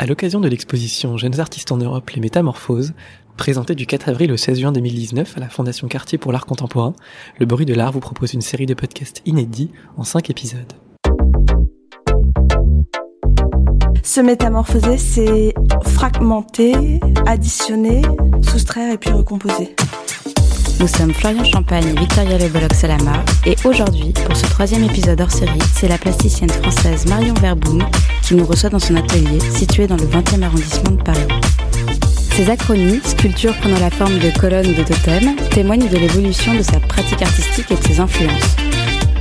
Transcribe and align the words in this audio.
À 0.00 0.06
l'occasion 0.06 0.38
de 0.38 0.46
l'exposition 0.46 1.16
Jeunes 1.16 1.40
artistes 1.40 1.72
en 1.72 1.76
Europe, 1.76 2.10
les 2.10 2.20
Métamorphoses, 2.20 2.92
présentée 3.36 3.74
du 3.74 3.84
4 3.84 4.08
avril 4.10 4.30
au 4.30 4.36
16 4.36 4.60
juin 4.60 4.70
2019 4.70 5.36
à 5.36 5.40
la 5.40 5.48
Fondation 5.48 5.88
Cartier 5.88 6.18
pour 6.18 6.30
l'art 6.30 6.46
contemporain, 6.46 6.92
Le 7.40 7.46
Bruit 7.46 7.66
de 7.66 7.74
l'art 7.74 7.90
vous 7.90 7.98
propose 7.98 8.32
une 8.32 8.40
série 8.40 8.66
de 8.66 8.74
podcasts 8.74 9.22
inédits 9.26 9.72
en 9.96 10.04
5 10.04 10.30
épisodes. 10.30 10.72
Se 14.04 14.20
métamorphoser, 14.20 14.98
c'est 14.98 15.52
fragmenter, 15.82 17.00
additionner, 17.26 18.02
soustraire 18.40 18.92
et 18.92 18.98
puis 18.98 19.10
recomposer. 19.10 19.74
Nous 20.80 20.86
sommes 20.86 21.12
Florian 21.12 21.42
Champagne 21.42 21.88
et 21.88 21.98
Victoria 21.98 22.38
Leboloc 22.38 22.72
Salama 22.72 23.24
et 23.44 23.56
aujourd'hui, 23.64 24.12
pour 24.24 24.36
ce 24.36 24.44
troisième 24.44 24.84
épisode 24.84 25.20
hors 25.20 25.30
série, 25.30 25.58
c'est 25.74 25.88
la 25.88 25.98
plasticienne 25.98 26.50
française 26.50 27.04
Marion 27.06 27.34
Verboom 27.34 27.82
qui 28.22 28.36
nous 28.36 28.46
reçoit 28.46 28.70
dans 28.70 28.78
son 28.78 28.94
atelier 28.94 29.40
situé 29.40 29.88
dans 29.88 29.96
le 29.96 30.04
20e 30.04 30.42
arrondissement 30.42 30.92
de 30.92 31.02
Paris. 31.02 31.26
Ces 32.36 32.48
acronymes, 32.48 33.00
sculptures 33.02 33.56
prenant 33.56 33.80
la 33.80 33.90
forme 33.90 34.20
de 34.20 34.30
colonnes 34.38 34.68
ou 34.68 34.74
de 34.74 34.84
totems, 34.84 35.34
témoignent 35.50 35.88
de 35.88 35.96
l'évolution 35.96 36.54
de 36.54 36.62
sa 36.62 36.78
pratique 36.78 37.22
artistique 37.22 37.72
et 37.72 37.74
de 37.74 37.82
ses 37.82 37.98
influences. 37.98 38.56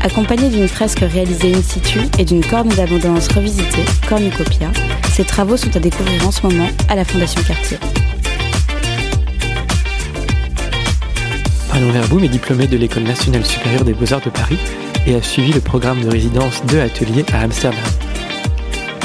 Accompagnés 0.01 0.49
d'une 0.49 0.67
fresque 0.67 0.99
réalisée 0.99 1.55
in 1.55 1.61
situ 1.63 2.01
et 2.19 2.25
d'une 2.25 2.45
corne 2.45 2.69
d'abondance 2.69 3.29
revisitée, 3.29 3.85
Cornucopia, 4.07 4.71
ces 5.11 5.23
travaux 5.23 5.57
sont 5.57 5.75
à 5.75 5.79
découvrir 5.79 6.27
en 6.27 6.31
ce 6.31 6.45
moment 6.45 6.67
à 6.87 6.95
la 6.95 7.03
Fondation 7.03 7.41
Cartier. 7.41 7.79
Marion 11.77 11.91
Verboom 11.91 12.23
est 12.23 12.27
diplômée 12.27 12.65
de 12.65 12.75
l'École 12.75 13.03
nationale 13.03 13.45
supérieure 13.45 13.85
des 13.85 13.93
beaux-arts 13.93 14.21
de 14.21 14.31
Paris 14.31 14.57
et 15.05 15.13
a 15.13 15.21
suivi 15.21 15.53
le 15.53 15.59
programme 15.59 16.01
de 16.01 16.09
résidence 16.09 16.65
de 16.65 16.79
Atelier 16.79 17.23
à 17.31 17.41
Amsterdam. 17.41 17.83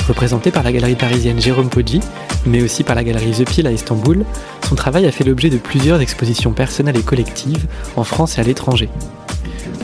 Représentée 0.09 0.51
par 0.51 0.63
la 0.63 0.73
galerie 0.73 0.95
parisienne 0.95 1.39
Jérôme 1.39 1.69
Poggi, 1.69 2.01
mais 2.47 2.63
aussi 2.63 2.83
par 2.83 2.95
la 2.95 3.05
galerie 3.05 3.45
The 3.45 3.67
à 3.67 3.71
Istanbul, 3.71 4.25
son 4.67 4.75
travail 4.75 5.05
a 5.05 5.13
fait 5.13 5.23
l'objet 5.23 5.51
de 5.51 5.59
plusieurs 5.59 6.01
expositions 6.01 6.55
personnelles 6.55 6.97
et 6.97 7.03
collectives 7.03 7.67
en 7.97 8.05
France 8.05 8.39
et 8.39 8.41
à 8.41 8.45
l'étranger. 8.45 8.89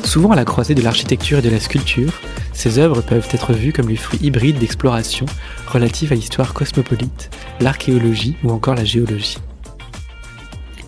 Souvent 0.02 0.30
à 0.30 0.36
la 0.36 0.46
croisée 0.46 0.74
de 0.74 0.80
l'architecture 0.80 1.40
et 1.40 1.42
de 1.42 1.50
la 1.50 1.60
sculpture, 1.60 2.18
ses 2.54 2.78
œuvres 2.78 3.02
peuvent 3.02 3.28
être 3.32 3.52
vues 3.52 3.74
comme 3.74 3.90
les 3.90 3.96
fruits 3.96 4.20
hybrides 4.22 4.60
d'exploration 4.60 5.26
relatives 5.66 6.12
à 6.12 6.16
l'histoire 6.16 6.54
cosmopolite, 6.54 7.28
l'archéologie 7.60 8.36
ou 8.44 8.50
encore 8.50 8.76
la 8.76 8.86
géologie. 8.86 9.36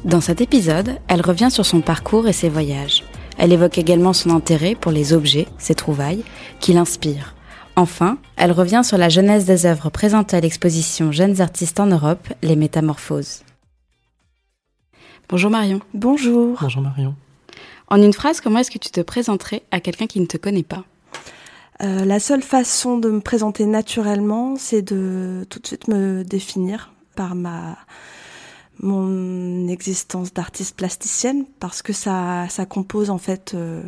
Dans 0.04 0.22
cet 0.22 0.40
épisode, 0.40 0.98
elle 1.08 1.20
revient 1.20 1.50
sur 1.50 1.66
son 1.66 1.82
parcours 1.82 2.26
et 2.26 2.32
ses 2.32 2.48
voyages. 2.48 3.04
Elle 3.36 3.52
évoque 3.52 3.76
également 3.76 4.14
son 4.14 4.30
intérêt 4.30 4.74
pour 4.74 4.92
les 4.92 5.12
objets, 5.12 5.46
ses 5.58 5.74
trouvailles, 5.74 6.24
qui 6.58 6.72
l'inspirent. 6.72 7.34
Enfin, 7.76 8.16
elle 8.36 8.52
revient 8.52 8.80
sur 8.82 8.96
la 8.96 9.10
genèse 9.10 9.44
des 9.44 9.66
œuvres 9.66 9.90
présentées 9.90 10.38
à 10.38 10.40
l'exposition 10.40 11.12
Jeunes 11.12 11.42
artistes 11.42 11.80
en 11.80 11.86
Europe, 11.86 12.28
les 12.42 12.56
Métamorphoses. 12.56 13.42
Bonjour 15.28 15.50
Marion. 15.50 15.80
Bonjour. 15.92 16.56
Bonjour 16.58 16.82
Marion. 16.82 17.14
En 17.88 18.00
une 18.00 18.14
phrase, 18.14 18.40
comment 18.40 18.60
est-ce 18.60 18.70
que 18.70 18.78
tu 18.78 18.90
te 18.90 19.02
présenterais 19.02 19.62
à 19.70 19.80
quelqu'un 19.80 20.06
qui 20.06 20.20
ne 20.20 20.26
te 20.26 20.38
connaît 20.38 20.62
pas? 20.62 20.84
Euh, 21.82 22.06
la 22.06 22.20
seule 22.20 22.42
façon 22.42 22.96
de 22.96 23.10
me 23.10 23.20
présenter 23.20 23.66
naturellement, 23.66 24.56
c'est 24.56 24.82
de 24.82 25.46
tout 25.50 25.58
de 25.58 25.66
suite 25.66 25.88
me 25.88 26.24
définir 26.24 26.90
par 27.16 27.34
ma 27.34 27.76
mon 28.82 29.68
existence 29.68 30.32
d'artiste 30.32 30.76
plasticienne 30.76 31.44
parce 31.60 31.82
que 31.82 31.92
ça 31.92 32.46
ça 32.48 32.66
compose 32.66 33.10
en 33.10 33.18
fait 33.18 33.52
euh, 33.54 33.82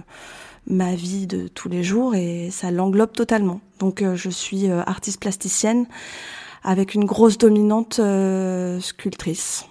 ma 0.67 0.95
vie 0.95 1.27
de 1.27 1.49
tous 1.49 1.69
les 1.69 1.83
jours 1.83 2.15
et 2.15 2.51
ça 2.51 2.71
l'englobe 2.71 3.13
totalement. 3.13 3.61
Donc 3.79 4.03
euh, 4.03 4.17
je 4.17 4.31
suis 4.31 4.71
euh, 4.71 4.83
artiste 4.87 5.21
plasticienne 5.21 5.87
avec 6.63 6.95
une 6.95 7.05
grosse 7.05 7.39
dominante 7.39 8.01
sculptrice. 8.81 9.67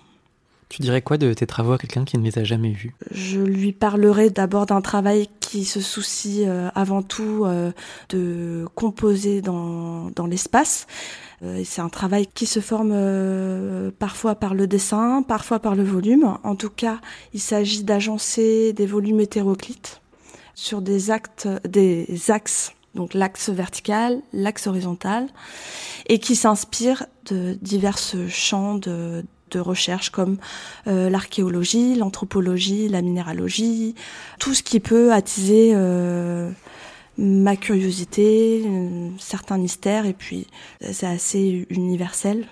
Tu 0.72 0.82
dirais 0.82 1.02
quoi 1.02 1.18
de 1.18 1.34
tes 1.34 1.46
travaux 1.46 1.74
à 1.74 1.78
quelqu'un 1.78 2.06
qui 2.06 2.18
ne 2.18 2.24
les 2.24 2.40
a 2.40 2.46
jamais 2.46 2.72
vus? 2.72 2.96
Je 3.12 3.42
lui 3.42 3.74
parlerai 3.74 4.30
d'abord 4.30 4.66
d'un 4.66 4.80
travail 4.80 5.28
qui 5.42 5.66
se 5.66 5.82
soucie 5.82 6.46
euh, 6.48 6.70
avant 6.76 7.02
tout 7.02 7.44
euh, 7.44 7.74
de 8.08 8.66
composer 8.74 9.42
dans, 9.42 10.12
dans 10.12 10.26
l'espace. 10.26 10.88
Euh, 11.44 11.62
c'est 11.66 11.82
un 11.82 11.90
travail 11.90 12.26
qui 12.26 12.46
se 12.46 12.62
forme 12.62 12.96
parfois 14.00 14.36
par 14.36 14.54
le 14.54 14.66
dessin, 14.66 15.24
parfois 15.24 15.60
par 15.60 15.76
le 15.76 15.84
volume. 15.84 16.38
En 16.44 16.56
tout 16.56 16.70
cas, 16.70 17.02
il 17.34 17.42
s'agit 17.42 17.84
d'agencer 17.84 18.72
des 18.72 18.86
volumes 18.86 19.20
hétéroclites 19.20 20.00
sur 20.56 20.82
des 20.82 21.12
actes, 21.12 21.50
des 21.68 22.08
axes, 22.30 22.72
donc 22.96 23.14
l'axe 23.14 23.50
vertical, 23.50 24.22
l'axe 24.32 24.68
horizontal, 24.68 25.28
et 26.08 26.20
qui 26.20 26.38
s'inspire 26.38 27.08
de 27.26 27.58
divers 27.62 28.00
champs 28.30 28.76
de, 28.76 29.26
de 29.52 29.60
recherche 29.60 30.10
comme 30.10 30.38
euh, 30.88 31.10
l'archéologie, 31.10 31.96
l'anthropologie, 31.96 32.88
la 32.88 33.02
minéralogie, 33.02 33.96
tout 34.40 34.54
ce 34.54 34.64
qui 34.64 34.80
peut 34.80 35.14
attiser 35.14 35.72
euh, 35.74 36.50
ma 37.18 37.56
curiosité, 37.56 38.64
euh, 38.66 39.10
certains 39.20 39.58
mystères, 39.58 40.06
et 40.06 40.14
puis 40.14 40.48
c'est 40.92 41.08
assez 41.08 41.66
universel. 41.70 42.48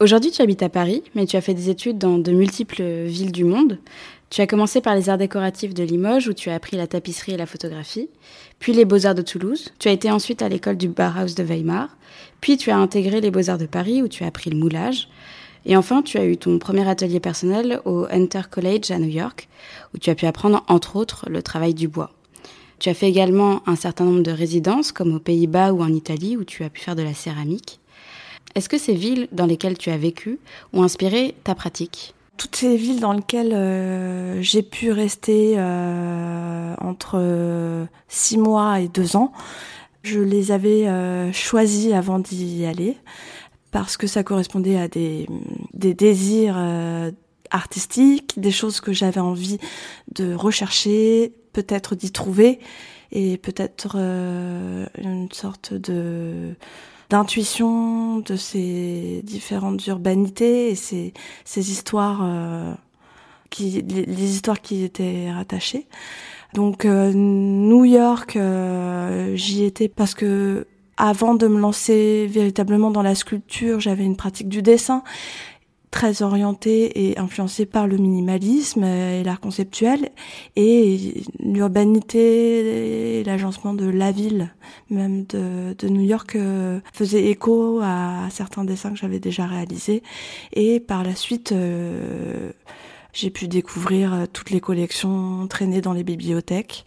Aujourd'hui, 0.00 0.30
tu 0.30 0.42
habites 0.42 0.62
à 0.62 0.68
Paris, 0.68 1.02
mais 1.14 1.26
tu 1.26 1.36
as 1.36 1.40
fait 1.40 1.54
des 1.54 1.70
études 1.70 1.98
dans 1.98 2.18
de 2.18 2.30
multiples 2.30 2.82
villes 2.82 3.32
du 3.32 3.44
monde. 3.44 3.78
Tu 4.30 4.42
as 4.42 4.46
commencé 4.46 4.80
par 4.80 4.94
les 4.94 5.08
arts 5.08 5.18
décoratifs 5.18 5.72
de 5.72 5.82
Limoges, 5.82 6.28
où 6.28 6.34
tu 6.34 6.50
as 6.50 6.54
appris 6.54 6.76
la 6.76 6.86
tapisserie 6.86 7.32
et 7.32 7.36
la 7.36 7.46
photographie, 7.46 8.10
puis 8.58 8.72
les 8.72 8.84
beaux-arts 8.84 9.14
de 9.14 9.22
Toulouse. 9.22 9.72
Tu 9.78 9.88
as 9.88 9.92
été 9.92 10.10
ensuite 10.10 10.42
à 10.42 10.48
l'école 10.48 10.76
du 10.76 10.88
Bauhaus 10.88 11.34
de 11.34 11.42
Weimar, 11.42 11.96
puis 12.40 12.56
tu 12.56 12.70
as 12.70 12.76
intégré 12.76 13.20
les 13.20 13.30
beaux-arts 13.30 13.58
de 13.58 13.66
Paris, 13.66 14.02
où 14.02 14.08
tu 14.08 14.24
as 14.24 14.26
appris 14.26 14.50
le 14.50 14.56
moulage. 14.56 15.08
Et 15.66 15.76
enfin, 15.76 16.02
tu 16.02 16.18
as 16.18 16.24
eu 16.24 16.36
ton 16.36 16.58
premier 16.58 16.88
atelier 16.88 17.20
personnel 17.20 17.80
au 17.84 18.06
Hunter 18.10 18.42
College 18.50 18.90
à 18.90 18.98
New 18.98 19.08
York, 19.08 19.48
où 19.94 19.98
tu 19.98 20.10
as 20.10 20.14
pu 20.14 20.26
apprendre, 20.26 20.64
entre 20.68 20.96
autres, 20.96 21.26
le 21.28 21.42
travail 21.42 21.74
du 21.74 21.88
bois. 21.88 22.10
Tu 22.78 22.88
as 22.88 22.94
fait 22.94 23.08
également 23.08 23.62
un 23.66 23.76
certain 23.76 24.04
nombre 24.04 24.22
de 24.22 24.30
résidences, 24.30 24.92
comme 24.92 25.14
aux 25.14 25.20
Pays-Bas 25.20 25.72
ou 25.72 25.82
en 25.82 25.92
Italie, 25.92 26.36
où 26.36 26.44
tu 26.44 26.62
as 26.64 26.70
pu 26.70 26.80
faire 26.80 26.96
de 26.96 27.02
la 27.02 27.14
céramique. 27.14 27.80
Est-ce 28.54 28.68
que 28.68 28.78
ces 28.78 28.94
villes 28.94 29.28
dans 29.32 29.46
lesquelles 29.46 29.78
tu 29.78 29.90
as 29.90 29.96
vécu 29.96 30.38
ont 30.72 30.82
inspiré 30.82 31.34
ta 31.44 31.54
pratique? 31.54 32.14
Toutes 32.36 32.54
ces 32.54 32.76
villes 32.76 33.00
dans 33.00 33.12
lesquelles 33.12 33.52
euh, 33.52 34.40
j'ai 34.42 34.62
pu 34.62 34.92
rester 34.92 35.54
euh, 35.56 36.74
entre 36.80 37.86
six 38.06 38.38
mois 38.38 38.80
et 38.80 38.86
deux 38.86 39.16
ans, 39.16 39.32
je 40.04 40.20
les 40.20 40.52
avais 40.52 40.86
euh, 40.86 41.32
choisies 41.32 41.92
avant 41.92 42.20
d'y 42.20 42.64
aller 42.64 42.96
parce 43.70 43.96
que 43.96 44.06
ça 44.06 44.22
correspondait 44.22 44.78
à 44.78 44.88
des, 44.88 45.26
des 45.74 45.94
désirs 45.94 46.56
euh, 46.56 47.10
artistiques, 47.50 48.38
des 48.38 48.50
choses 48.50 48.80
que 48.80 48.92
j'avais 48.92 49.20
envie 49.20 49.58
de 50.14 50.34
rechercher, 50.34 51.32
peut-être 51.52 51.94
d'y 51.94 52.10
trouver, 52.10 52.60
et 53.12 53.38
peut-être 53.38 53.96
euh, 53.98 54.86
une 54.98 55.30
sorte 55.32 55.72
de 55.74 56.54
d'intuition 57.10 58.18
de 58.18 58.36
ces 58.36 59.22
différentes 59.24 59.86
urbanités 59.86 60.70
et 60.70 60.74
ces, 60.74 61.14
ces 61.44 61.70
histoires 61.70 62.20
euh, 62.22 62.74
qui 63.50 63.82
les, 63.82 64.30
histoires 64.30 64.60
qui 64.60 64.84
étaient 64.84 65.30
rattachées. 65.32 65.86
Donc 66.54 66.84
euh, 66.84 67.12
New 67.14 67.84
York, 67.84 68.36
euh, 68.36 69.34
j'y 69.36 69.64
étais 69.64 69.88
parce 69.88 70.14
que 70.14 70.66
avant 70.98 71.34
de 71.34 71.46
me 71.46 71.60
lancer 71.60 72.26
véritablement 72.28 72.90
dans 72.90 73.02
la 73.02 73.14
sculpture, 73.14 73.80
j'avais 73.80 74.04
une 74.04 74.16
pratique 74.16 74.48
du 74.48 74.62
dessin 74.62 75.04
très 75.90 76.22
orientée 76.22 77.08
et 77.08 77.18
influencée 77.18 77.64
par 77.64 77.86
le 77.86 77.96
minimalisme 77.96 78.84
et 78.84 79.22
l'art 79.24 79.40
conceptuel 79.40 80.10
et 80.54 81.24
l'urbanité 81.40 83.20
et 83.20 83.24
l'agencement 83.24 83.72
de 83.72 83.88
la 83.88 84.12
ville 84.12 84.52
même 84.90 85.24
de, 85.24 85.88
New 85.88 86.02
York 86.02 86.36
euh, 86.36 86.80
faisait 86.92 87.24
écho 87.26 87.80
à 87.82 88.28
certains 88.30 88.64
dessins 88.64 88.90
que 88.90 88.96
j'avais 88.96 89.20
déjà 89.20 89.46
réalisés. 89.46 90.02
Et 90.52 90.78
par 90.78 91.04
la 91.04 91.14
suite 91.14 91.52
euh, 91.52 92.50
j'ai 93.14 93.30
pu 93.30 93.48
découvrir 93.48 94.26
toutes 94.32 94.50
les 94.50 94.60
collections 94.60 95.46
traînées 95.48 95.80
dans 95.80 95.94
les 95.94 96.04
bibliothèques 96.04 96.84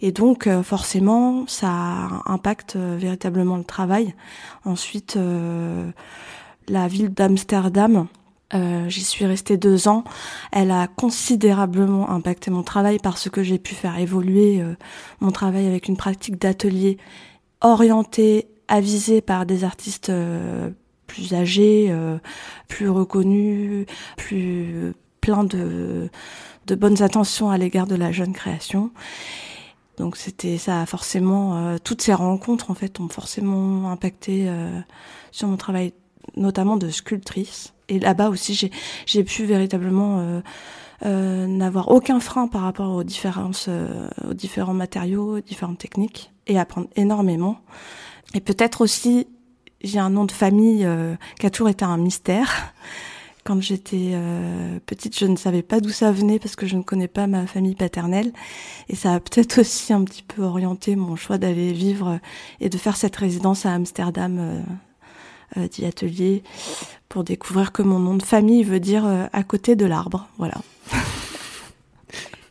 et 0.00 0.12
donc, 0.12 0.46
euh, 0.46 0.62
forcément, 0.62 1.44
ça 1.48 2.22
impacte 2.26 2.76
euh, 2.76 2.96
véritablement 2.98 3.56
le 3.56 3.64
travail. 3.64 4.14
Ensuite, 4.64 5.16
euh, 5.16 5.90
la 6.68 6.86
ville 6.86 7.12
d'Amsterdam, 7.12 8.06
euh, 8.54 8.88
j'y 8.88 9.02
suis 9.02 9.26
restée 9.26 9.56
deux 9.56 9.88
ans. 9.88 10.04
Elle 10.52 10.70
a 10.70 10.86
considérablement 10.86 12.10
impacté 12.10 12.50
mon 12.50 12.62
travail 12.62 12.98
parce 13.02 13.28
que 13.28 13.42
j'ai 13.42 13.58
pu 13.58 13.74
faire 13.74 13.98
évoluer 13.98 14.62
mon 15.20 15.32
travail 15.32 15.66
avec 15.66 15.88
une 15.88 15.96
pratique 15.96 16.40
d'atelier 16.40 16.96
orientée, 17.60 18.46
avisée 18.68 19.20
par 19.20 19.46
des 19.46 19.64
artistes 19.64 20.12
plus 21.06 21.34
âgés, 21.34 21.94
plus 22.68 22.88
reconnus, 22.88 23.86
plus 24.16 24.94
plein 25.20 25.44
de, 25.44 26.08
de 26.66 26.74
bonnes 26.74 27.02
attentions 27.02 27.50
à 27.50 27.58
l'égard 27.58 27.86
de 27.86 27.96
la 27.96 28.12
jeune 28.12 28.32
création. 28.32 28.90
Donc 29.98 30.16
c'était 30.16 30.58
ça 30.58 30.82
a 30.82 30.86
forcément 30.86 31.56
euh, 31.56 31.76
toutes 31.82 32.02
ces 32.02 32.14
rencontres 32.14 32.70
en 32.70 32.74
fait 32.74 33.00
ont 33.00 33.08
forcément 33.08 33.90
impacté 33.90 34.44
euh, 34.48 34.80
sur 35.32 35.48
mon 35.48 35.56
travail 35.56 35.92
notamment 36.36 36.76
de 36.76 36.88
sculptrice. 36.90 37.74
Et 37.88 37.98
là-bas 37.98 38.28
aussi, 38.28 38.70
j'ai 39.06 39.24
pu 39.24 39.44
véritablement 39.44 40.18
euh, 40.20 40.40
euh, 41.06 41.46
n'avoir 41.46 41.90
aucun 41.90 42.20
frein 42.20 42.48
par 42.48 42.62
rapport 42.62 42.92
aux 42.92 43.04
différences, 43.04 43.66
euh, 43.68 44.08
aux 44.28 44.34
différents 44.34 44.74
matériaux, 44.74 45.38
aux 45.38 45.40
différentes 45.40 45.78
techniques, 45.78 46.30
et 46.46 46.58
apprendre 46.58 46.88
énormément. 46.96 47.60
Et 48.34 48.40
peut-être 48.40 48.82
aussi, 48.82 49.26
j'ai 49.80 49.98
un 49.98 50.10
nom 50.10 50.24
de 50.24 50.32
famille 50.32 50.84
euh, 50.84 51.14
qui 51.38 51.46
a 51.46 51.50
toujours 51.50 51.68
été 51.70 51.84
un 51.84 51.96
mystère. 51.96 52.74
Quand 53.48 53.62
j'étais 53.62 54.10
euh, 54.12 54.78
petite, 54.84 55.18
je 55.18 55.24
ne 55.24 55.34
savais 55.34 55.62
pas 55.62 55.80
d'où 55.80 55.88
ça 55.88 56.12
venait 56.12 56.38
parce 56.38 56.54
que 56.54 56.66
je 56.66 56.76
ne 56.76 56.82
connais 56.82 57.08
pas 57.08 57.26
ma 57.26 57.46
famille 57.46 57.74
paternelle. 57.74 58.30
Et 58.90 58.94
ça 58.94 59.14
a 59.14 59.20
peut-être 59.20 59.60
aussi 59.62 59.94
un 59.94 60.04
petit 60.04 60.22
peu 60.22 60.42
orienté 60.42 60.96
mon 60.96 61.16
choix 61.16 61.38
d'aller 61.38 61.72
vivre 61.72 62.20
et 62.60 62.68
de 62.68 62.76
faire 62.76 62.98
cette 62.98 63.16
résidence 63.16 63.64
à 63.64 63.72
Amsterdam 63.72 64.62
euh, 65.56 65.66
dit 65.68 65.86
atelier 65.86 66.42
pour 67.08 67.24
découvrir 67.24 67.72
que 67.72 67.80
mon 67.80 67.98
nom 67.98 68.16
de 68.16 68.22
famille 68.22 68.64
veut 68.64 68.80
dire 68.80 69.06
à 69.32 69.42
côté 69.44 69.76
de 69.76 69.86
l'arbre. 69.86 70.28
Voilà. 70.36 70.56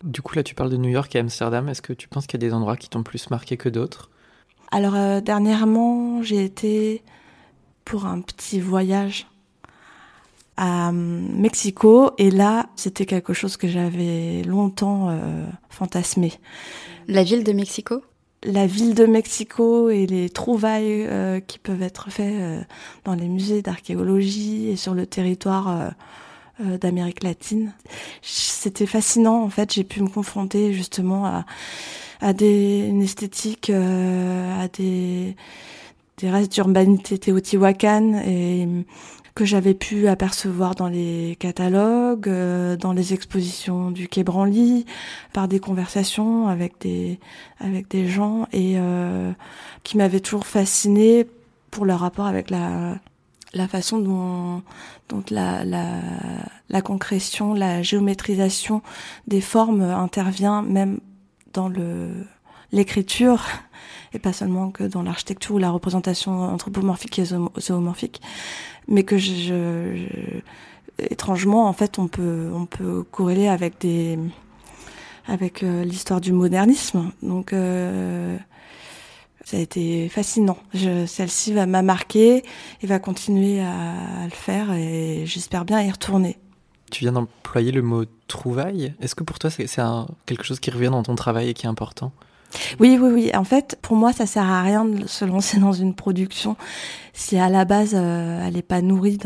Du 0.04 0.24
coup, 0.24 0.34
là, 0.34 0.42
tu 0.42 0.56
parles 0.56 0.72
de 0.72 0.78
New 0.78 0.90
York 0.90 1.16
et 1.16 1.20
Amsterdam. 1.20 1.70
Est-ce 1.70 1.84
que 1.84 1.94
tu 1.94 2.08
penses 2.08 2.26
qu'il 2.26 2.42
y 2.42 2.44
a 2.44 2.48
des 2.50 2.56
endroits 2.56 2.76
qui 2.76 2.90
t'ont 2.90 3.04
plus 3.04 3.30
marqué 3.30 3.56
que 3.56 3.70
d'autres? 3.70 4.10
Alors, 4.72 4.96
euh, 4.96 5.22
dernièrement, 5.22 6.24
j'ai 6.24 6.44
été 6.44 7.04
pour 7.86 8.08
un 8.08 8.22
petit 8.22 8.60
voyage 8.60 9.28
à 10.58 10.90
hum, 10.90 11.28
Mexico 11.36 12.12
et 12.18 12.32
là, 12.32 12.68
c'était 12.76 13.06
quelque 13.06 13.34
chose 13.34 13.58
que 13.58 13.68
j'avais 13.68 14.42
longtemps 14.44 15.10
euh, 15.10 15.46
fantasmé. 15.70 16.34
La 17.08 17.24
ville 17.24 17.44
de 17.44 17.54
Mexico? 17.54 18.02
La 18.44 18.68
ville 18.68 18.94
de 18.94 19.06
Mexico 19.06 19.90
et 19.90 20.06
les 20.06 20.30
trouvailles 20.30 21.06
euh, 21.08 21.40
qui 21.40 21.58
peuvent 21.58 21.82
être 21.82 22.12
faites 22.12 22.68
dans 23.06 23.16
les 23.16 23.28
musées 23.28 23.62
d'archéologie 23.62 24.70
et 24.70 24.76
sur 24.76 24.94
le 24.94 25.08
territoire 25.08 25.94
euh, 26.60 26.78
d'Amérique 26.80 27.22
latine. 27.22 27.72
C'était 28.24 28.88
fascinant 28.88 29.44
en 29.44 29.50
fait, 29.50 29.72
j'ai 29.72 29.84
pu 29.84 30.02
me 30.02 30.08
confronter 30.08 30.74
justement 30.74 31.24
à, 31.28 31.46
à 32.20 32.34
des, 32.34 32.88
une 32.88 33.04
esthétique, 33.04 33.70
euh, 33.70 34.64
à 34.64 34.68
des, 34.68 35.36
des 36.18 36.30
restes 36.32 36.54
d'urbanité 36.54 37.20
Teotihuacan 37.20 38.24
et 38.26 38.68
que 39.38 39.46
j'avais 39.46 39.76
pu 39.76 40.08
apercevoir 40.08 40.74
dans 40.74 40.88
les 40.88 41.38
catalogues, 41.40 42.28
euh, 42.28 42.76
dans 42.76 42.92
les 42.92 43.14
expositions 43.14 43.92
du 43.92 44.08
Quai 44.08 44.24
Branly, 44.24 44.88
par 45.32 45.48
des 45.48 45.60
conversations 45.60 46.48
avec 46.48 46.82
des 46.82 47.20
avec 47.60 47.88
des 47.88 48.08
gens 48.08 48.48
et 48.52 48.78
qui 49.84 49.98
m'avaient 49.98 50.22
toujours 50.22 50.48
fasciné 50.48 51.28
pour 51.70 51.86
leur 51.86 52.00
rapport 52.00 52.26
avec 52.26 52.50
la 52.50 52.96
la 53.54 53.68
façon 53.68 54.00
dont, 54.00 54.64
dont 55.08 55.24
la, 55.30 55.64
la, 55.64 56.02
la, 56.70 56.82
concrétion, 56.82 57.54
la 57.54 57.82
géométrisation 57.82 58.82
des 59.28 59.42
formes 59.42 59.82
intervient 59.82 60.64
même 60.64 61.00
dans 61.54 61.70
le 61.70 62.10
l'écriture 62.72 63.46
et 64.14 64.20
pas 64.20 64.34
seulement 64.34 64.72
que 64.72 64.84
dans 64.84 65.04
l'architecture 65.04 65.56
ou 65.56 65.58
la 65.60 65.70
représentation 65.70 66.42
anthropomorphique 66.42 67.20
et 67.20 67.26
zoomorphique, 67.60 68.22
mais 68.88 69.04
que 69.04 69.18
je, 69.18 70.08
étrangement 71.00 71.68
en 71.68 71.74
fait 71.74 72.00
on 72.00 72.08
peut 72.08 72.50
on 72.54 72.66
peut 72.66 73.04
corréler 73.04 73.48
avec 73.48 73.80
des 73.80 74.18
avec 75.28 75.64
euh, 75.64 75.84
l'histoire 75.84 76.22
du 76.22 76.32
modernisme 76.32 77.12
donc 77.22 77.54
euh, 77.54 78.38
ça 79.48 79.56
a 79.56 79.62
été 79.62 80.10
fascinant. 80.10 80.58
Celle-ci 80.74 81.54
va 81.54 81.66
m'a 81.66 81.82
marqué 81.82 82.44
et 82.82 82.88
va 82.88 83.00
continuer 83.00 83.62
à, 83.62 84.26
le 84.26 84.32
faire 84.32 84.74
et 84.74 85.24
j'espère 85.26 85.64
bien 85.64 85.82
y 85.82 85.90
retourner. 85.90 86.38
Tu 86.92 87.06
viens 87.06 87.14
d'employer 87.14 87.72
le 87.72 87.82
mot 87.82 88.04
trouvaille. 88.28 88.94
Est-ce 89.00 89.16
que 89.16 89.24
pour 89.24 89.40
toi 89.40 89.50
c'est 89.50 89.66
quelque 90.26 90.44
chose 90.44 90.60
qui 90.60 90.70
revient 90.70 90.90
dans 90.92 91.04
ton 91.04 91.16
travail 91.16 91.48
et 91.48 91.54
qui 91.54 91.66
est 91.66 91.70
important? 91.70 92.12
Oui, 92.80 92.98
oui, 93.02 93.10
oui. 93.12 93.32
En 93.36 93.44
fait, 93.44 93.78
pour 93.82 93.96
moi, 93.96 94.14
ça 94.14 94.26
sert 94.26 94.50
à 94.50 94.62
rien 94.62 94.86
de 94.86 95.08
se 95.08 95.26
lancer 95.26 95.60
dans 95.60 95.74
une 95.74 95.94
production 95.94 96.56
si 97.14 97.38
à 97.38 97.50
la 97.50 97.66
base 97.66 97.94
euh, 97.96 98.46
elle 98.46 98.54
n'est 98.54 98.62
pas 98.62 98.82
nourrie 98.82 99.18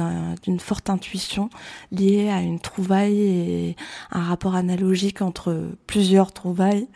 d'une 0.44 0.60
forte 0.60 0.90
intuition 0.90 1.50
liée 1.92 2.30
à 2.30 2.40
une 2.40 2.60
trouvaille 2.60 3.20
et 3.20 3.76
un 4.12 4.22
rapport 4.22 4.56
analogique 4.56 5.22
entre 5.22 5.72
plusieurs 5.88 6.32
trouvailles. 6.32 6.88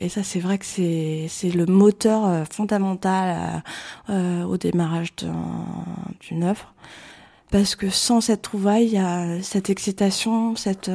Et 0.00 0.10
ça, 0.10 0.22
c'est 0.22 0.40
vrai 0.40 0.58
que 0.58 0.66
c'est 0.66 1.50
le 1.54 1.64
moteur 1.64 2.26
euh, 2.26 2.44
fondamental 2.50 3.62
euh, 4.10 4.44
au 4.44 4.58
démarrage 4.58 5.14
d'une 5.16 6.44
œuvre. 6.44 6.74
Parce 7.50 7.76
que 7.76 7.88
sans 7.88 8.20
cette 8.20 8.42
trouvaille, 8.42 8.86
il 8.86 8.92
y 8.92 8.98
a 8.98 9.40
cette 9.40 9.70
excitation, 9.70 10.54
cette 10.56 10.90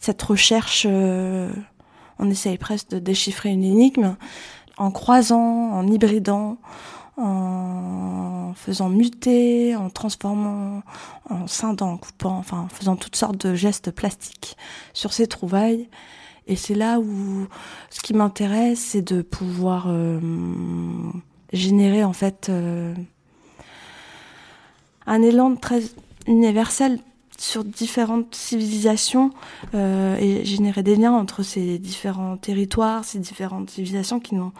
cette 0.00 0.20
recherche. 0.20 0.86
On 2.18 2.30
essaye 2.30 2.58
presque 2.58 2.90
de 2.90 2.98
déchiffrer 2.98 3.50
une 3.50 3.64
énigme 3.64 4.16
en 4.76 4.90
croisant, 4.90 5.72
en 5.72 5.86
hybridant, 5.86 6.58
en 7.16 8.52
faisant 8.54 8.88
muter, 8.88 9.74
en 9.74 9.90
transformant, 9.90 10.82
en 11.28 11.46
scindant, 11.46 11.92
en 11.92 11.96
coupant, 11.96 12.38
enfin 12.38 12.60
en 12.60 12.68
faisant 12.68 12.96
toutes 12.96 13.16
sortes 13.16 13.44
de 13.46 13.54
gestes 13.54 13.90
plastiques 13.90 14.56
sur 14.92 15.12
ces 15.12 15.26
trouvailles. 15.26 15.88
Et 16.46 16.56
c'est 16.56 16.74
là 16.74 17.00
où 17.00 17.46
ce 17.90 18.00
qui 18.00 18.14
m'intéresse, 18.14 18.78
c'est 18.78 19.02
de 19.02 19.20
pouvoir 19.20 19.86
euh, 19.88 20.20
générer 21.52 22.04
en 22.04 22.12
fait 22.12 22.48
euh, 22.48 22.94
un 25.06 25.22
élan 25.22 25.56
très 25.56 25.82
universel 26.26 27.00
sur 27.38 27.64
différentes 27.64 28.34
civilisations 28.34 29.30
euh, 29.74 30.16
et 30.18 30.44
générer 30.44 30.82
des 30.82 30.96
liens 30.96 31.12
entre 31.12 31.42
ces 31.42 31.78
différents 31.78 32.36
territoires, 32.36 33.04
ces 33.04 33.18
différentes 33.18 33.70
civilisations 33.70 34.20
qui 34.20 34.34
n'ont 34.34 34.52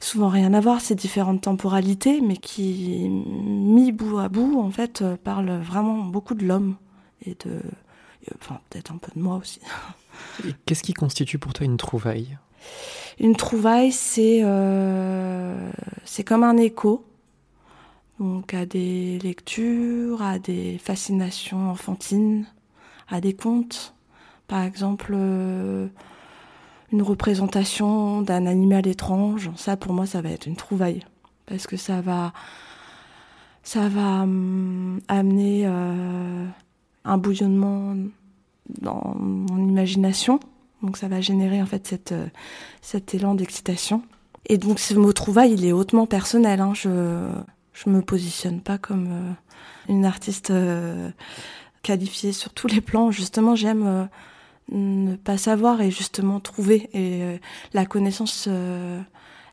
souvent 0.00 0.28
rien 0.28 0.52
à 0.54 0.60
voir, 0.60 0.80
ces 0.80 0.94
différentes 0.94 1.42
temporalités, 1.42 2.20
mais 2.20 2.36
qui, 2.36 3.08
mis 3.08 3.92
bout 3.92 4.18
à 4.18 4.28
bout, 4.28 4.60
en 4.60 4.70
fait, 4.70 5.04
parlent 5.24 5.60
vraiment 5.60 5.98
beaucoup 5.98 6.34
de 6.34 6.46
l'homme 6.46 6.76
et 7.24 7.36
de, 7.44 7.60
enfin 8.40 8.60
peut-être 8.70 8.92
un 8.92 8.98
peu 8.98 9.12
de 9.14 9.20
moi 9.20 9.36
aussi. 9.36 9.60
Qu'est-ce 10.64 10.82
qui 10.82 10.92
constitue 10.92 11.38
pour 11.38 11.52
toi 11.52 11.66
une 11.66 11.76
trouvaille? 11.76 12.38
Une 13.18 13.36
trouvaille, 13.36 13.92
c'est 13.92 14.40
euh, 14.42 15.70
c'est 16.04 16.24
comme 16.24 16.42
un 16.42 16.56
écho, 16.56 17.04
donc 18.18 18.54
à 18.54 18.66
des 18.66 19.18
lectures, 19.18 20.22
à 20.22 20.38
des 20.38 20.78
fascinations 20.78 21.70
enfantines, 21.70 22.46
à 23.08 23.20
des 23.20 23.34
contes. 23.34 23.94
Par 24.48 24.62
exemple, 24.62 25.12
euh, 25.14 25.88
une 26.92 27.02
représentation 27.02 28.22
d'un 28.22 28.46
animal 28.46 28.86
étrange. 28.86 29.50
Ça, 29.56 29.76
pour 29.76 29.92
moi, 29.92 30.06
ça 30.06 30.22
va 30.22 30.30
être 30.30 30.46
une 30.46 30.56
trouvaille 30.56 31.04
parce 31.46 31.66
que 31.66 31.76
ça 31.76 32.00
va 32.00 32.32
ça 33.62 33.88
va 33.88 34.22
hum, 34.22 35.00
amener 35.08 35.62
euh, 35.66 36.46
un 37.04 37.18
bouillonnement 37.18 37.96
dans 38.80 39.16
mon 39.18 39.68
imagination. 39.68 40.38
Donc 40.82 40.96
ça 40.96 41.08
va 41.08 41.20
générer 41.20 41.60
en 41.60 41.66
fait 41.66 42.12
euh, 42.12 42.26
cet 42.80 43.14
élan 43.14 43.34
d'excitation. 43.34 44.02
Et 44.48 44.58
donc 44.58 44.78
ce 44.78 44.94
mot 44.94 45.12
trouvaille, 45.12 45.54
il 45.54 45.64
est 45.64 45.72
hautement 45.72 46.06
personnel. 46.06 46.60
Hein. 46.60 46.74
Je 46.74 47.28
je 47.76 47.90
me 47.90 48.02
positionne 48.02 48.60
pas 48.60 48.78
comme 48.78 49.08
euh, 49.10 49.32
une 49.92 50.04
artiste 50.04 50.50
euh, 50.50 51.10
qualifiée 51.82 52.32
sur 52.32 52.52
tous 52.52 52.66
les 52.66 52.80
plans. 52.80 53.10
Justement, 53.10 53.54
j'aime 53.54 54.08
ne 54.72 55.14
pas 55.14 55.38
savoir 55.38 55.80
et 55.80 55.90
justement 55.90 56.40
trouver. 56.40 56.88
Et 56.94 57.38
la 57.74 57.86
connaissance, 57.86 58.48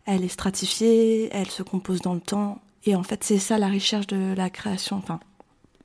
elle 0.05 0.23
est 0.23 0.29
stratifiée, 0.29 1.29
elle 1.31 1.51
se 1.51 1.61
compose 1.61 2.01
dans 2.01 2.15
le 2.15 2.21
temps. 2.21 2.59
Et 2.85 2.95
en 2.95 3.03
fait, 3.03 3.23
c'est 3.23 3.37
ça 3.37 3.59
la 3.59 3.67
recherche 3.69 4.07
de 4.07 4.33
la 4.33 4.49
création. 4.49 4.97
Enfin, 4.97 5.19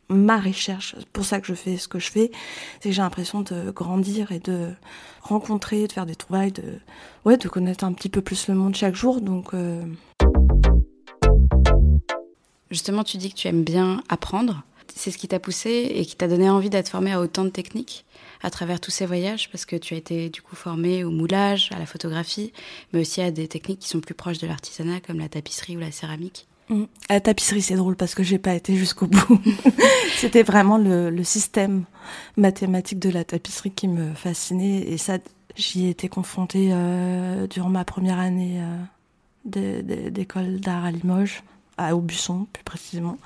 ma 0.08 0.38
recherche. 0.38 0.94
C'est 0.98 1.08
pour 1.08 1.24
ça 1.24 1.40
que 1.40 1.46
je 1.46 1.54
fais 1.54 1.76
ce 1.76 1.88
que 1.88 1.98
je 1.98 2.10
fais. 2.10 2.30
C'est 2.80 2.88
que 2.88 2.94
j'ai 2.94 3.02
l'impression 3.02 3.42
de 3.42 3.70
grandir 3.70 4.32
et 4.32 4.38
de 4.38 4.70
rencontrer, 5.22 5.86
de 5.86 5.92
faire 5.92 6.06
des 6.06 6.16
trouvailles, 6.16 6.52
de, 6.52 6.80
ouais, 7.24 7.36
de 7.36 7.48
connaître 7.48 7.84
un 7.84 7.92
petit 7.92 8.08
peu 8.08 8.20
plus 8.20 8.48
le 8.48 8.54
monde 8.54 8.74
chaque 8.74 8.94
jour. 8.94 9.20
Donc, 9.20 9.54
euh, 9.54 9.82
Justement, 12.70 13.04
tu 13.04 13.16
dis 13.16 13.30
que 13.30 13.36
tu 13.36 13.48
aimes 13.48 13.64
bien 13.64 14.02
apprendre. 14.08 14.62
C'est 14.94 15.10
ce 15.10 15.18
qui 15.18 15.28
t'a 15.28 15.38
poussé 15.38 15.92
et 15.94 16.04
qui 16.04 16.16
t'a 16.16 16.28
donné 16.28 16.50
envie 16.50 16.70
d'être 16.70 16.88
formé 16.88 17.12
à 17.12 17.20
autant 17.20 17.44
de 17.44 17.50
techniques 17.50 18.04
à 18.42 18.50
travers 18.50 18.80
tous 18.80 18.90
ces 18.90 19.06
voyages, 19.06 19.50
parce 19.50 19.64
que 19.64 19.76
tu 19.76 19.94
as 19.94 19.96
été 19.96 20.28
du 20.28 20.42
coup 20.42 20.56
formé 20.56 21.04
au 21.04 21.10
moulage, 21.10 21.70
à 21.72 21.78
la 21.78 21.86
photographie, 21.86 22.52
mais 22.92 23.00
aussi 23.00 23.20
à 23.20 23.30
des 23.30 23.48
techniques 23.48 23.80
qui 23.80 23.88
sont 23.88 24.00
plus 24.00 24.14
proches 24.14 24.38
de 24.38 24.46
l'artisanat, 24.46 25.00
comme 25.00 25.18
la 25.18 25.28
tapisserie 25.28 25.76
ou 25.76 25.80
la 25.80 25.90
céramique. 25.90 26.46
Mm. 26.68 26.84
La 27.10 27.20
tapisserie, 27.20 27.62
c'est 27.62 27.74
drôle 27.74 27.96
parce 27.96 28.14
que 28.14 28.22
j'ai 28.22 28.38
pas 28.38 28.54
été 28.54 28.76
jusqu'au 28.76 29.06
bout. 29.06 29.40
C'était 30.16 30.42
vraiment 30.42 30.78
le, 30.78 31.10
le, 31.10 31.24
système 31.24 31.84
mathématique 32.36 32.98
de 32.98 33.10
la 33.10 33.24
tapisserie 33.24 33.70
qui 33.70 33.88
me 33.88 34.14
fascinait 34.14 34.80
et 34.80 34.98
ça, 34.98 35.18
j'y 35.56 35.86
ai 35.86 35.90
été 35.90 36.08
confrontée 36.08 36.70
euh, 36.72 37.46
durant 37.46 37.70
ma 37.70 37.84
première 37.84 38.18
année 38.18 38.60
euh, 38.60 40.10
d'école 40.10 40.60
d'art 40.60 40.84
à 40.84 40.90
Limoges 40.90 41.42
à 41.78 41.96
Aubusson 41.96 42.46
plus 42.52 42.64
précisément. 42.64 43.18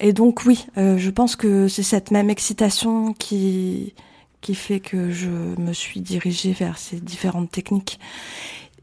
Et 0.00 0.12
donc 0.12 0.44
oui, 0.44 0.66
euh, 0.76 0.98
je 0.98 1.10
pense 1.10 1.36
que 1.36 1.68
c'est 1.68 1.82
cette 1.82 2.10
même 2.10 2.30
excitation 2.30 3.12
qui 3.12 3.94
qui 4.40 4.54
fait 4.54 4.80
que 4.80 5.10
je 5.10 5.30
me 5.30 5.72
suis 5.72 6.00
dirigée 6.00 6.52
vers 6.52 6.76
ces 6.76 7.00
différentes 7.00 7.50
techniques. 7.50 7.98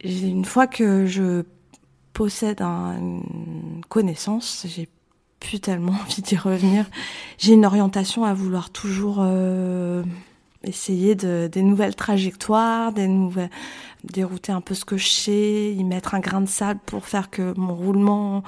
une 0.03 0.43
fois 0.43 0.65
que 0.65 1.05
je 1.05 1.43
possède 2.13 2.62
une 2.62 3.81
connaissance, 3.88 4.65
j'ai 4.67 4.89
plus 5.39 5.60
tellement 5.60 5.91
envie 6.01 6.24
d'y 6.24 6.36
revenir. 6.36 6.86
J'ai 7.38 7.53
une 7.53 7.65
orientation 7.65 8.24
à 8.24 8.34
vouloir 8.34 8.72
toujours 8.72 9.17
euh, 9.20 10.03
essayer 10.63 11.13
de, 11.13 11.48
des 11.51 11.62
nouvelles 11.62 11.96
trajectoires, 11.96 12.91
des 12.91 13.08
nouvelles, 13.08 13.51
dérouter 14.03 14.51
un 14.51 14.62
peu 14.62 14.74
ce 14.74 14.86
que 14.86 14.98
je 14.98 15.08
sais, 15.08 15.74
y 15.74 15.84
mettre 15.84 16.15
un 16.15 16.20
grain 16.20 16.41
de 16.41 16.50
sable 16.50 16.79
pour 16.86 17.05
faire 17.05 17.29
que 17.29 17.53
mon 17.58 17.75
roulement, 17.75 18.43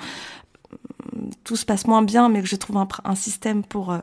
tout 1.44 1.56
se 1.56 1.66
passe 1.66 1.88
moins 1.88 2.02
bien, 2.02 2.30
mais 2.30 2.42
que 2.42 2.48
je 2.48 2.56
trouve 2.56 2.78
un, 2.78 2.88
un 3.04 3.16
système 3.16 3.64
pour 3.64 3.92
euh, 3.92 4.00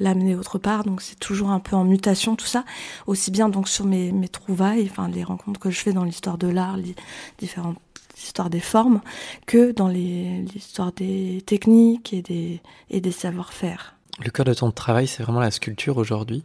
l'amener 0.00 0.34
autre 0.34 0.58
part. 0.58 0.84
Donc 0.84 1.02
c'est 1.02 1.18
toujours 1.18 1.50
un 1.50 1.60
peu 1.60 1.76
en 1.76 1.84
mutation 1.84 2.36
tout 2.36 2.46
ça, 2.46 2.64
aussi 3.06 3.30
bien 3.30 3.48
donc 3.48 3.68
sur 3.68 3.84
mes, 3.84 4.12
mes 4.12 4.28
trouvailles, 4.28 4.88
enfin 4.90 5.08
les 5.08 5.24
rencontres 5.24 5.60
que 5.60 5.70
je 5.70 5.80
fais 5.80 5.92
dans 5.92 6.04
l'histoire 6.04 6.38
de 6.38 6.48
l'art, 6.48 6.76
les 6.76 6.94
différentes 7.38 7.78
histoires 8.16 8.50
des 8.50 8.60
formes, 8.60 9.00
que 9.46 9.72
dans 9.72 9.88
l'histoire 9.88 10.92
des 10.92 11.42
techniques 11.46 12.12
et 12.12 12.22
des, 12.22 12.60
et 12.90 13.00
des 13.00 13.12
savoir-faire. 13.12 13.96
Le 14.22 14.30
cœur 14.30 14.44
de 14.44 14.54
ton 14.54 14.70
travail, 14.70 15.06
c'est 15.06 15.22
vraiment 15.22 15.40
la 15.40 15.50
sculpture 15.50 15.96
aujourd'hui. 15.96 16.44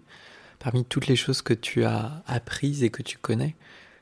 Parmi 0.59 0.85
toutes 0.85 1.07
les 1.07 1.15
choses 1.15 1.41
que 1.41 1.53
tu 1.53 1.83
as 1.83 2.23
apprises 2.25 2.83
et 2.83 2.89
que 2.89 3.03
tu 3.03 3.17
connais, 3.17 3.55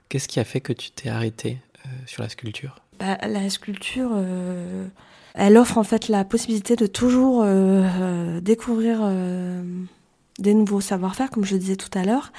qu'est-ce 0.07 0.27
qui 0.27 0.39
a 0.39 0.45
fait 0.45 0.61
que 0.61 0.71
tu 0.71 0.91
t'es 0.91 1.09
arrêté 1.09 1.57
euh, 1.85 1.89
sur 2.05 2.23
la 2.23 2.29
sculpture? 2.29 2.79
Bah, 2.99 3.17
La 3.27 3.49
sculpture, 3.49 4.11
euh, 4.13 4.87
elle 5.35 5.57
offre 5.57 5.77
en 5.77 5.83
fait 5.83 6.07
la 6.07 6.23
possibilité 6.23 6.75
de 6.75 6.87
toujours 6.87 7.43
euh, 7.43 8.39
découvrir 8.41 9.01
des 10.39 10.53
nouveaux 10.53 10.81
savoir-faire, 10.81 11.29
comme 11.29 11.45
je 11.45 11.55
disais 11.55 11.75
tout 11.75 11.95
à 11.97 12.03
l'heure. 12.03 12.31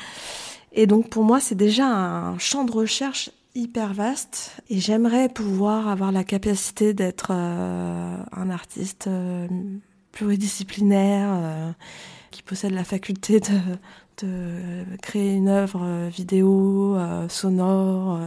Et 0.73 0.87
donc 0.87 1.09
pour 1.09 1.25
moi, 1.25 1.41
c'est 1.41 1.55
déjà 1.55 1.87
un 1.87 2.38
champ 2.38 2.65
de 2.65 2.73
recherche 2.73 3.31
hyper 3.55 3.95
vaste 3.95 4.62
et 4.69 4.81
j'aimerais 4.81 5.29
pouvoir 5.29 5.88
avoir 5.88 6.12
la 6.12 6.25
capacité 6.25 6.93
d'être 6.93 7.31
un 7.31 8.50
artiste 8.50 9.09
pluridisciplinaire 10.12 11.75
qui 12.31 12.43
possède 12.43 12.73
la 12.73 12.85
faculté 12.85 13.41
de, 13.41 14.26
de 14.26 14.85
créer 15.00 15.35
une 15.35 15.49
œuvre 15.49 16.09
vidéo, 16.09 16.99
sonore 17.29 18.21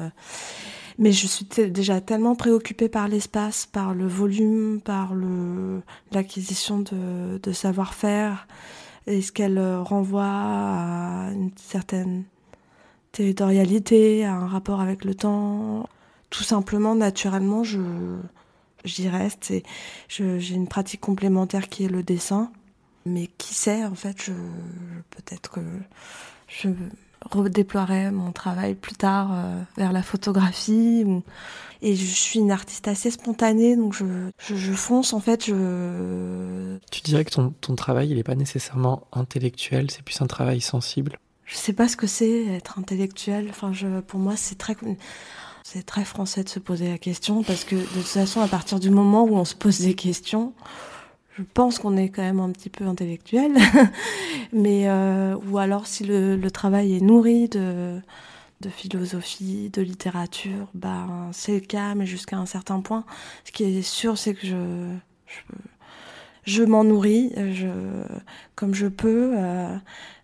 mais 1.00 1.14
je 1.14 1.28
suis 1.28 1.46
déjà 1.46 2.02
tellement 2.02 2.36
préoccupée 2.36 2.90
par 2.90 3.08
l'espace, 3.08 3.66
par 3.66 3.94
le 3.94 4.06
volume, 4.06 4.82
par 4.82 5.14
l'acquisition 6.12 6.80
de, 6.80 7.52
savoir-faire 7.54 8.48
et 9.08 9.22
ce 9.22 9.32
qu'elle 9.32 9.58
euh, 9.58 9.82
renvoie 9.82 10.28
à 10.28 11.32
une 11.32 11.52
certaine 11.56 12.26
territorialité, 13.12 14.24
à 14.26 14.36
un 14.36 14.46
rapport 14.46 14.82
avec 14.82 15.04
le 15.04 15.16
temps. 15.16 15.90
Tout 16.30 16.44
simplement, 16.44 16.94
naturellement, 16.94 17.64
je 17.64 17.80
j'y 18.86 19.10
reste 19.10 19.52
et 19.52 19.64
j'ai 20.10 20.54
une 20.54 20.68
pratique 20.68 21.02
complémentaire 21.02 21.70
qui 21.70 21.86
est 21.86 21.90
le 21.90 22.04
dessin. 22.04 22.52
Mais 23.06 23.28
qui 23.38 23.56
sait, 23.56 23.86
en 23.86 23.96
fait, 23.96 24.30
peut-être 25.10 25.50
que 25.50 25.62
je 26.48 26.70
redéploierai 27.30 28.12
mon 28.12 28.32
travail 28.32 28.76
plus 28.76 28.96
tard 28.96 29.32
euh, 29.34 29.62
vers 29.78 29.92
la 29.92 30.04
photographie. 30.04 31.06
Et 31.82 31.96
je 31.96 32.06
suis 32.06 32.40
une 32.40 32.52
artiste 32.52 32.88
assez 32.88 33.10
spontanée, 33.10 33.78
donc 33.78 33.94
je, 33.94 34.06
je, 34.54 34.74
fonce 34.74 35.14
en 35.14 35.20
fait. 35.20 35.46
Je... 35.46 36.78
Tu 36.92 37.02
dirais 37.02 37.24
que 37.24 37.32
ton, 37.32 37.54
ton 37.62 37.76
travail, 37.76 38.10
il 38.10 38.18
n'est 38.18 38.24
pas 38.24 38.36
nécessairement 38.36 39.08
intellectuel, 39.14 39.90
c'est 39.90 40.02
plus 40.02 40.22
un 40.22 40.28
travail 40.28 40.60
sensible? 40.60 41.18
Je 41.46 41.56
sais 41.56 41.74
pas 41.74 41.88
ce 41.88 41.96
que 41.96 42.06
c'est 42.06 42.46
être 42.48 42.78
intellectuel. 42.78 43.48
Enfin, 43.50 43.74
je, 43.74 44.02
pour 44.02 44.20
moi, 44.20 44.36
c'est 44.36 44.58
très 44.58 44.76
c'est 45.64 45.84
très 45.84 46.04
français 46.04 46.44
de 46.44 46.50
se 46.50 46.60
poser 46.60 46.90
la 46.90 46.98
question 46.98 47.44
parce 47.44 47.64
que 47.64 47.76
de 47.76 47.82
toute 47.82 48.04
façon, 48.04 48.42
à 48.42 48.48
partir 48.48 48.80
du 48.80 48.90
moment 48.90 49.24
où 49.24 49.36
on 49.36 49.46
se 49.46 49.56
pose 49.56 49.80
des 49.80 49.94
questions, 49.94 50.54
je 51.40 51.44
pense 51.54 51.80
qu'on 51.80 51.96
est 51.96 52.10
quand 52.10 52.22
même 52.22 52.42
un 52.42 52.52
petit 52.52 52.70
peu 52.70 52.86
intellectuel, 52.86 53.54
mais 54.54 54.90
euh, 54.90 55.38
ou 55.50 55.58
alors 55.58 55.88
si 55.88 56.04
le, 56.04 56.38
travail 56.52 56.98
est 56.98 57.00
nourri 57.02 57.48
de, 57.48 58.02
philosophie, 58.70 59.70
de 59.70 59.82
littérature, 59.82 60.68
ben 60.74 61.30
c'est 61.32 61.54
le 61.54 61.60
cas, 61.62 61.96
mais 61.96 62.06
jusqu'à 62.06 62.38
un 62.38 62.46
certain 62.46 62.82
point. 62.82 63.06
Ce 63.46 63.54
qui 63.54 63.64
est 63.64 63.82
sûr, 63.82 64.18
c'est 64.18 64.34
que 64.34 64.46
je, 64.46 64.94
je, 66.44 66.64
m'en 66.64 66.84
nourris, 66.84 67.32
je, 67.38 67.70
comme 68.56 68.74
je 68.74 68.88
peux, 68.88 69.34
euh, 69.38 69.78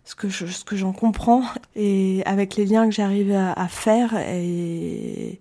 ce 0.03 0.15
que 0.15 0.29
ce 0.29 0.65
que 0.65 0.75
j'en 0.75 0.91
comprends, 0.91 1.43
et 1.77 2.23
avec 2.25 2.57
les 2.57 2.65
liens 2.65 2.89
que 2.89 2.93
j'arrive 2.93 3.31
à, 3.33 3.67
faire 3.69 4.17
et, 4.17 5.39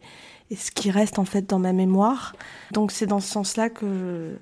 ce 0.57 0.71
qui 0.71 0.93
reste 0.93 1.19
en 1.19 1.25
fait 1.25 1.51
dans 1.51 1.59
ma 1.59 1.73
mémoire. 1.73 2.37
Donc 2.71 2.93
c'est 2.93 3.07
dans 3.07 3.19
ce 3.19 3.29
sens-là 3.29 3.71
que 3.71 4.39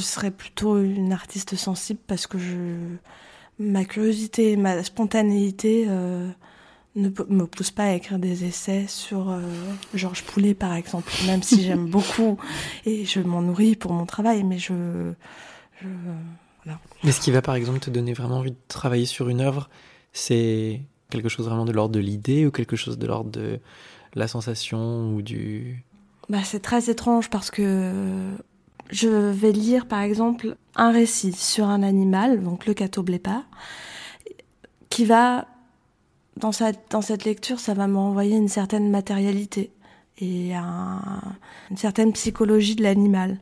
serais 0.00 0.30
plutôt 0.30 0.80
une 0.80 1.12
artiste 1.12 1.56
sensible 1.56 2.00
parce 2.06 2.26
que 2.26 2.38
je, 2.38 2.76
ma 3.58 3.84
curiosité, 3.84 4.56
ma 4.56 4.82
spontanéité 4.82 5.86
euh, 5.88 6.28
ne 6.94 7.10
me 7.28 7.46
pousse 7.46 7.70
pas 7.70 7.84
à 7.84 7.92
écrire 7.92 8.18
des 8.18 8.44
essais 8.44 8.86
sur 8.88 9.30
euh, 9.30 9.40
Georges 9.94 10.22
Poulet, 10.22 10.54
par 10.54 10.74
exemple, 10.74 11.12
même 11.26 11.42
si 11.42 11.62
j'aime 11.62 11.86
beaucoup 11.90 12.38
et 12.84 13.04
je 13.04 13.20
m'en 13.20 13.42
nourris 13.42 13.76
pour 13.76 13.92
mon 13.92 14.06
travail, 14.06 14.44
mais 14.44 14.58
je, 14.58 15.12
je 15.80 15.88
voilà. 16.64 16.80
Mais 17.04 17.12
ce 17.12 17.20
qui 17.20 17.30
va, 17.30 17.42
par 17.42 17.54
exemple, 17.54 17.78
te 17.78 17.90
donner 17.90 18.12
vraiment 18.12 18.38
envie 18.38 18.52
de 18.52 18.56
travailler 18.68 19.06
sur 19.06 19.28
une 19.28 19.40
œuvre, 19.40 19.68
c'est 20.12 20.80
quelque 21.10 21.28
chose 21.28 21.46
vraiment 21.46 21.64
de 21.64 21.72
l'ordre 21.72 21.94
de 21.94 22.00
l'idée 22.00 22.46
ou 22.46 22.50
quelque 22.50 22.76
chose 22.76 22.98
de 22.98 23.06
l'ordre 23.06 23.30
de 23.30 23.60
la 24.14 24.28
sensation 24.28 25.14
ou 25.14 25.22
du... 25.22 25.84
Bah, 26.28 26.42
c'est 26.42 26.60
très 26.60 26.90
étrange 26.90 27.30
parce 27.30 27.50
que 27.50 28.32
je 28.90 29.08
vais 29.08 29.52
lire 29.52 29.86
par 29.86 30.00
exemple 30.00 30.56
un 30.74 30.90
récit 30.90 31.32
sur 31.32 31.68
un 31.68 31.82
animal, 31.82 32.42
donc 32.42 32.66
le 32.66 32.74
catoblépa, 32.74 33.44
qui 34.90 35.04
va, 35.04 35.46
dans, 36.36 36.50
dans 36.90 37.02
cette 37.02 37.24
lecture, 37.24 37.60
ça 37.60 37.74
va 37.74 37.86
m'envoyer 37.86 38.36
une 38.36 38.48
certaine 38.48 38.90
matérialité 38.90 39.72
et 40.18 40.52
une 40.54 41.76
certaine 41.76 42.12
psychologie 42.12 42.76
de 42.76 42.82
l'animal. 42.82 43.38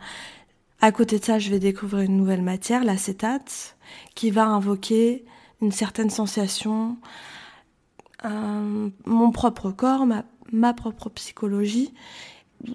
À 0.81 0.93
côté 0.93 1.19
de 1.19 1.25
ça, 1.25 1.39
je 1.39 1.51
vais 1.51 1.59
découvrir 1.59 2.03
une 2.03 2.17
nouvelle 2.17 2.43
matière, 2.43 2.85
l'acétate, 2.85 3.77
qui 4.15 4.31
va 4.31 4.47
invoquer 4.47 5.25
une 5.63 5.73
certaine 5.73 6.11
sensation, 6.11 6.97
mon 8.25 9.31
propre 9.31 9.71
corps, 9.71 10.07
ma, 10.07 10.25
ma 10.53 10.75
propre 10.75 11.09
psychologie, 11.11 11.93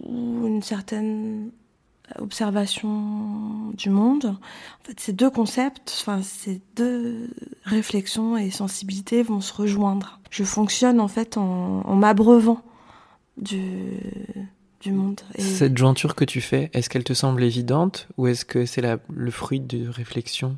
ou 0.05 0.47
une 0.47 0.61
certaine 0.61 1.51
observation 2.17 3.71
du 3.73 3.89
monde. 3.89 4.25
En 4.81 4.87
fait, 4.87 4.99
ces 4.99 5.13
deux 5.13 5.29
concepts, 5.29 5.95
enfin, 6.01 6.21
ces 6.21 6.61
deux 6.75 7.29
réflexions 7.63 8.37
et 8.37 8.49
sensibilités 8.49 9.23
vont 9.23 9.41
se 9.41 9.53
rejoindre. 9.53 10.19
Je 10.29 10.43
fonctionne 10.43 10.99
en 10.99 11.07
fait 11.07 11.37
en, 11.37 11.81
en 11.85 11.95
m'abreuvant 11.95 12.61
du, 13.37 13.99
du 14.81 14.91
monde. 14.91 15.21
Et... 15.35 15.41
Cette 15.41 15.77
jointure 15.77 16.15
que 16.15 16.25
tu 16.25 16.41
fais, 16.41 16.69
est-ce 16.73 16.89
qu'elle 16.89 17.03
te 17.03 17.13
semble 17.13 17.43
évidente 17.43 18.07
ou 18.17 18.27
est-ce 18.27 18.45
que 18.45 18.65
c'est 18.65 18.83
le 19.09 19.31
fruit 19.31 19.59
de 19.59 19.87
réflexion? 19.87 20.57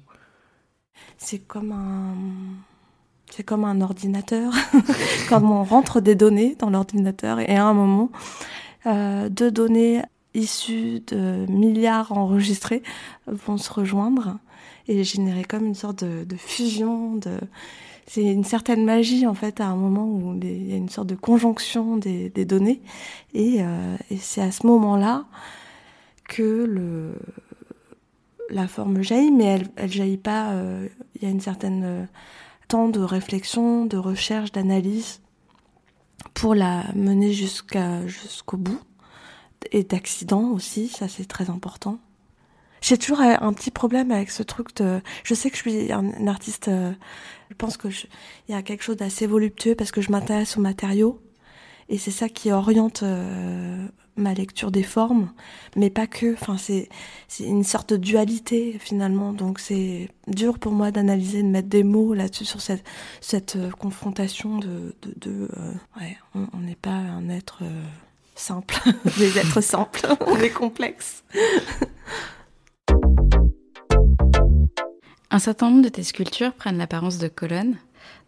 C'est 1.17 1.39
comme 1.39 1.71
un... 1.71 2.15
C'est 3.29 3.43
comme 3.43 3.63
un 3.63 3.79
ordinateur. 3.79 4.51
Quand 5.29 5.41
on 5.41 5.63
rentre 5.63 6.01
des 6.01 6.15
données 6.15 6.55
dans 6.59 6.69
l'ordinateur 6.69 7.39
et 7.39 7.55
à 7.55 7.65
un 7.65 7.73
moment, 7.73 8.11
euh, 8.85 9.29
deux 9.29 9.51
données 9.51 10.01
issus 10.33 11.01
de 11.07 11.45
milliards 11.49 12.11
enregistrés 12.11 12.83
vont 13.27 13.57
se 13.57 13.71
rejoindre 13.71 14.37
et 14.87 15.03
générer 15.03 15.43
comme 15.43 15.65
une 15.65 15.75
sorte 15.75 16.03
de, 16.03 16.35
fusion. 16.35 17.15
De... 17.15 17.39
C'est 18.07 18.23
une 18.23 18.43
certaine 18.43 18.85
magie 18.85 19.27
en 19.27 19.33
fait 19.33 19.61
à 19.61 19.67
un 19.67 19.75
moment 19.75 20.05
où 20.05 20.37
il 20.41 20.69
y 20.69 20.73
a 20.73 20.77
une 20.77 20.89
sorte 20.89 21.07
de 21.07 21.15
conjonction 21.15 21.97
des, 21.97 22.29
données 22.45 22.81
et, 23.33 23.57
euh, 23.59 23.95
et 24.09 24.17
c'est 24.17 24.41
à 24.41 24.51
ce 24.51 24.65
moment-là 24.67 25.25
que 26.27 26.65
le 26.65 27.13
la 28.51 28.67
forme 28.67 29.01
jaillit, 29.01 29.31
mais 29.31 29.45
elle, 29.45 29.67
elle 29.75 29.91
jaillit 29.91 30.17
pas. 30.17 30.51
Euh, 30.51 30.87
il 31.15 31.23
y 31.23 31.25
a 31.25 31.29
une 31.29 31.39
certaine 31.39 31.83
euh, 31.83 32.05
temps 32.67 32.89
de 32.89 32.99
réflexion, 32.99 33.85
de 33.85 33.97
recherche, 33.97 34.51
d'analyse 34.51 35.21
pour 36.33 36.53
la 36.53 36.83
mener 36.95 37.33
jusqu'à 37.33 38.05
jusqu'au 38.07 38.57
bout 38.57 38.79
et 39.71 39.83
d'accidents 39.83 40.49
aussi, 40.51 40.87
ça 40.87 41.07
c'est 41.07 41.25
très 41.25 41.49
important. 41.49 41.99
J'ai 42.81 42.97
toujours 42.97 43.21
un 43.21 43.53
petit 43.53 43.69
problème 43.69 44.11
avec 44.11 44.31
ce 44.31 44.41
truc 44.41 44.75
de. 44.77 45.01
Je 45.23 45.35
sais 45.35 45.51
que 45.51 45.55
je 45.57 45.61
suis 45.61 45.91
un, 45.91 46.27
artiste. 46.27 46.67
Euh, 46.67 46.91
je 47.51 47.55
pense 47.55 47.77
que 47.77 47.87
il 47.87 48.51
y 48.51 48.55
a 48.55 48.63
quelque 48.63 48.83
chose 48.83 48.97
d'assez 48.97 49.27
voluptueux 49.27 49.75
parce 49.75 49.91
que 49.91 50.01
je 50.01 50.11
m'intéresse 50.11 50.57
aux 50.57 50.61
matériaux 50.61 51.21
Et 51.89 51.99
c'est 51.99 52.11
ça 52.11 52.27
qui 52.27 52.51
oriente 52.51 53.03
ma 54.15 54.33
lecture 54.33 54.71
des 54.71 54.83
formes, 54.83 55.31
mais 55.75 55.89
pas 55.89 56.07
que. 56.07 56.33
Enfin, 56.33 56.57
c'est 56.57 56.89
une 57.39 57.63
sorte 57.63 57.93
de 57.93 57.97
dualité 57.97 58.77
finalement. 58.79 59.33
Donc 59.33 59.59
c'est 59.59 60.09
dur 60.27 60.59
pour 60.59 60.71
moi 60.71 60.91
d'analyser, 60.91 61.43
de 61.43 61.47
mettre 61.47 61.69
des 61.69 61.83
mots 61.83 62.13
là-dessus 62.13 62.45
sur 62.45 62.61
cette, 62.61 62.83
cette 63.19 63.55
euh, 63.55 63.71
confrontation 63.71 64.57
de, 64.57 64.95
de, 65.01 65.49
euh, 65.57 65.73
ouais, 65.99 66.17
on 66.35 66.59
n'est 66.59 66.75
pas 66.75 66.91
un 66.91 67.29
être 67.29 67.59
euh, 67.63 67.83
simple, 68.35 68.75
des 69.17 69.37
êtres 69.37 69.61
simples, 69.61 70.07
on 70.27 70.37
est 70.37 70.49
complexe. 70.49 71.23
Un 75.29 75.39
certain 75.39 75.69
nombre 75.69 75.83
de 75.83 75.89
tes 75.89 76.03
sculptures 76.03 76.53
prennent 76.53 76.77
l'apparence 76.77 77.17
de 77.17 77.27
colonnes. 77.27 77.77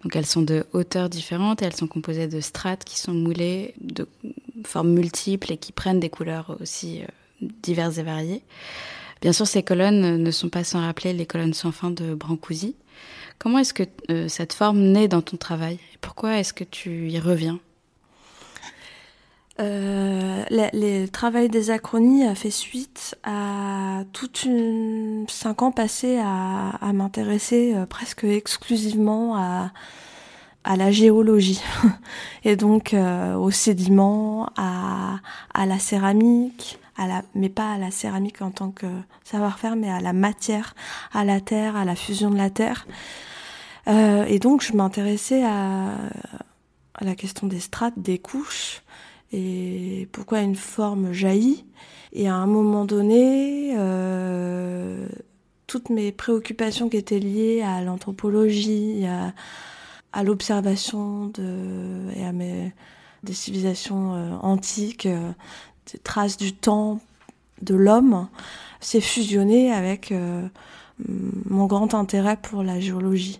Donc 0.04 0.16
elles 0.16 0.26
sont 0.26 0.42
de 0.42 0.66
hauteurs 0.74 1.10
différentes 1.10 1.62
et 1.62 1.66
elles 1.66 1.76
sont 1.76 1.88
composées 1.88 2.28
de 2.28 2.40
strates 2.40 2.84
qui 2.84 3.00
sont 3.00 3.14
moulées 3.14 3.74
de 3.82 4.08
formes 4.66 4.92
multiples 4.92 5.52
et 5.52 5.58
qui 5.58 5.72
prennent 5.72 6.00
des 6.00 6.10
couleurs 6.10 6.58
aussi 6.62 7.02
euh, 7.02 7.48
diverses 7.62 7.98
et 7.98 8.04
variées. 8.04 8.44
Bien 9.22 9.34
sûr, 9.34 9.48
ces 9.48 9.64
colonnes 9.64 10.22
ne 10.22 10.32
sont 10.32 10.50
pas 10.50 10.64
sans 10.64 10.82
rappeler 10.82 11.14
les 11.14 11.26
colonnes 11.26 11.54
sans 11.54 11.72
fin 11.72 11.92
de 11.92 12.14
Brancusi. 12.14 12.76
Comment 13.40 13.60
est-ce 13.60 13.74
que 13.74 13.84
euh, 14.10 14.28
cette 14.28 14.54
forme 14.54 14.80
naît 14.80 15.08
dans 15.08 15.22
ton 15.22 15.38
travail? 15.38 15.80
Pourquoi 16.02 16.40
est-ce 16.40 16.54
que 16.54 16.64
tu 16.64 17.10
y 17.10 17.20
reviens? 17.20 17.60
Euh, 19.60 20.44
le, 20.50 21.06
travail 21.08 21.48
des 21.48 21.70
acronies 21.70 22.26
a 22.26 22.34
fait 22.34 22.50
suite 22.50 23.16
à 23.24 24.02
toute 24.12 24.46
une 24.46 25.26
cinq 25.30 25.62
ans 25.62 25.72
passés 25.72 26.20
à, 26.20 26.92
m'intéresser 26.94 27.74
euh, 27.76 27.86
presque 27.86 28.24
exclusivement 28.24 29.38
à, 29.38 29.72
la 30.76 30.92
géologie 30.92 31.62
et 32.46 32.56
donc 32.56 32.94
euh, 32.94 33.36
aux 33.36 33.52
sédiments, 33.52 34.50
à, 34.58 35.20
la 35.66 35.78
céramique, 35.78 36.80
mais 37.36 37.50
pas 37.50 37.74
à 37.74 37.78
la 37.78 37.92
céramique 37.92 38.42
en 38.42 38.50
tant 38.50 38.72
que 38.72 38.88
savoir-faire, 39.24 39.76
mais 39.76 39.92
à 39.92 40.00
la 40.00 40.14
matière, 40.14 40.74
à 41.14 41.26
la 41.26 41.42
terre, 41.42 41.76
à 41.76 41.86
la 41.86 41.96
fusion 41.96 42.32
de 42.32 42.38
la 42.38 42.50
terre. 42.50 42.88
Et 43.88 44.40
donc 44.40 44.64
je 44.64 44.74
m'intéressais 44.74 45.44
à 45.44 45.98
la 47.02 47.16
question 47.16 47.48
des 47.48 47.60
strates, 47.60 48.00
des 48.00 48.18
couches, 48.18 48.82
et 49.34 50.08
pourquoi 50.12 50.42
une 50.42 50.56
forme 50.56 51.12
jaillit. 51.12 51.66
Et 52.14 52.30
à 52.30 52.36
un 52.36 52.46
moment 52.46 52.86
donné, 52.86 53.74
euh, 53.76 55.08
toutes 55.66 55.90
mes 55.90 56.12
préoccupations 56.12 56.88
qui 56.88 56.98
étaient 56.98 57.20
liées 57.20 57.64
à 57.64 57.82
l'anthropologie, 57.82 59.06
à, 60.14 60.24
l'observation 60.24 61.26
de, 61.28 62.12
et 62.16 62.24
à 62.24 62.32
mes, 62.32 62.72
des 63.24 63.34
civilisations 63.34 64.14
euh, 64.14 64.36
antiques, 64.42 65.08
euh, 65.08 65.32
des 65.92 65.98
traces 65.98 66.38
du 66.38 66.54
temps 66.54 67.00
de 67.64 67.74
l'homme, 67.74 68.28
s'est 68.80 69.02
fusionné 69.02 69.72
avec 69.72 70.14
mon 71.00 71.66
grand 71.66 71.94
intérêt 71.94 72.36
pour 72.36 72.62
la 72.62 72.82
géologie. 72.82 73.40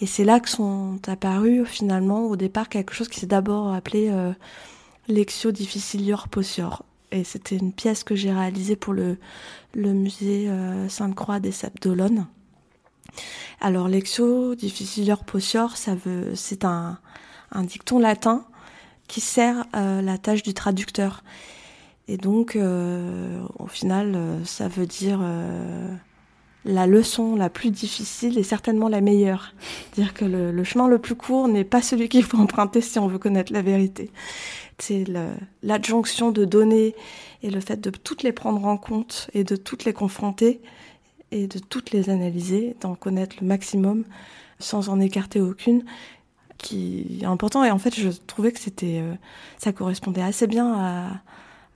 Et 0.00 0.06
c'est 0.06 0.22
là 0.22 0.38
que 0.38 0.48
sont 0.48 1.00
apparus 1.08 1.66
finalement 1.66 2.26
au 2.26 2.36
départ 2.36 2.68
quelque 2.68 2.94
chose 2.94 3.08
qui 3.08 3.18
s'est 3.18 3.26
d'abord 3.26 3.72
appelé 3.72 4.12
Lexio 5.08 5.52
Difficilior 5.52 6.28
Possior. 6.28 6.84
Et 7.10 7.24
c'était 7.24 7.56
une 7.56 7.72
pièce 7.72 8.04
que 8.04 8.14
j'ai 8.14 8.30
réalisée 8.30 8.76
pour 8.76 8.92
le, 8.92 9.16
musée 9.74 10.48
euh, 10.48 10.88
Sainte-Croix 10.88 11.40
des 11.40 11.52
Sables. 11.52 12.26
Alors, 13.60 13.88
Lexio 13.88 14.54
Difficilior 14.54 15.24
Possior, 15.24 15.76
ça 15.78 15.94
veut, 15.94 16.34
c'est 16.34 16.64
un, 16.66 16.98
dicton 17.56 17.98
latin 17.98 18.44
qui 19.08 19.22
sert 19.22 19.64
euh, 19.74 20.02
la 20.02 20.18
tâche 20.18 20.42
du 20.42 20.52
traducteur. 20.52 21.24
Et 22.06 22.18
donc, 22.18 22.56
euh, 22.56 23.42
au 23.58 23.66
final, 23.66 24.18
ça 24.44 24.68
veut 24.68 24.86
dire 24.86 25.20
la 26.64 26.86
leçon 26.86 27.36
la 27.36 27.48
plus 27.48 27.70
difficile 27.70 28.38
est 28.38 28.42
certainement 28.42 28.88
la 28.88 29.00
meilleure. 29.00 29.54
Dire 29.94 30.12
que 30.12 30.24
le 30.24 30.64
chemin 30.64 30.88
le 30.88 30.98
plus 30.98 31.14
court 31.14 31.48
n'est 31.48 31.64
pas 31.64 31.80
celui 31.82 32.08
qu'il 32.08 32.22
faut 32.22 32.38
emprunter 32.38 32.80
si 32.80 32.98
on 32.98 33.08
veut 33.08 33.18
connaître 33.18 33.52
la 33.52 33.62
vérité 33.62 34.10
c'est 34.78 35.04
l'adjonction 35.62 36.30
de 36.30 36.44
données 36.44 36.94
et 37.42 37.50
le 37.50 37.60
fait 37.60 37.80
de 37.80 37.90
toutes 37.90 38.22
les 38.22 38.32
prendre 38.32 38.64
en 38.64 38.76
compte 38.76 39.30
et 39.34 39.44
de 39.44 39.56
toutes 39.56 39.84
les 39.84 39.92
confronter 39.92 40.60
et 41.30 41.46
de 41.46 41.58
toutes 41.58 41.90
les 41.90 42.10
analyser, 42.10 42.76
d'en 42.80 42.94
connaître 42.94 43.36
le 43.40 43.46
maximum 43.46 44.04
sans 44.58 44.88
en 44.88 44.98
écarter 45.00 45.40
aucune, 45.40 45.84
qui 46.56 47.20
est 47.20 47.26
important. 47.26 47.64
Et 47.64 47.70
en 47.70 47.78
fait, 47.78 47.94
je 47.94 48.08
trouvais 48.26 48.52
que 48.52 48.58
c'était, 48.58 49.00
euh, 49.00 49.14
ça 49.58 49.72
correspondait 49.72 50.22
assez 50.22 50.46
bien 50.46 50.74
à, 50.74 51.10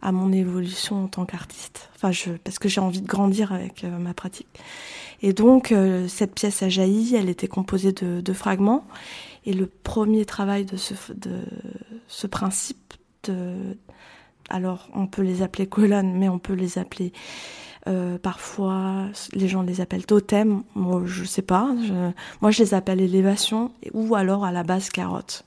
à 0.02 0.12
mon 0.12 0.32
évolution 0.32 1.04
en 1.04 1.06
tant 1.06 1.24
qu'artiste. 1.24 1.90
Enfin, 1.94 2.10
je, 2.10 2.30
parce 2.44 2.58
que 2.58 2.68
j'ai 2.68 2.80
envie 2.80 3.00
de 3.00 3.06
grandir 3.06 3.52
avec 3.52 3.84
euh, 3.84 3.98
ma 3.98 4.14
pratique. 4.14 4.48
Et 5.22 5.32
donc, 5.32 5.70
euh, 5.70 6.08
cette 6.08 6.34
pièce 6.34 6.62
a 6.62 6.68
jailli, 6.68 7.14
elle 7.14 7.28
était 7.28 7.46
composée 7.46 7.92
de, 7.92 8.20
de 8.20 8.32
fragments. 8.32 8.84
Et 9.44 9.52
le 9.52 9.66
premier 9.66 10.24
travail 10.24 10.64
de 10.64 10.76
ce, 10.76 12.26
principe, 12.26 12.94
alors 14.48 14.88
on 14.94 15.06
peut 15.06 15.22
les 15.22 15.42
appeler 15.42 15.66
colonnes, 15.66 16.16
mais 16.16 16.28
on 16.28 16.38
peut 16.38 16.54
les 16.54 16.78
appeler 16.78 17.12
euh, 17.88 18.16
parfois, 18.18 19.08
les 19.32 19.48
gens 19.48 19.62
les 19.62 19.80
appellent 19.80 20.06
totems. 20.06 20.62
Moi, 20.74 21.02
je 21.04 21.24
sais 21.24 21.42
pas. 21.42 21.68
Moi, 22.40 22.50
je 22.50 22.62
les 22.62 22.74
appelle 22.74 23.00
élévation 23.00 23.72
ou 23.92 24.14
alors 24.14 24.44
à 24.44 24.52
la 24.52 24.62
base 24.62 24.88
carottes. 24.88 25.44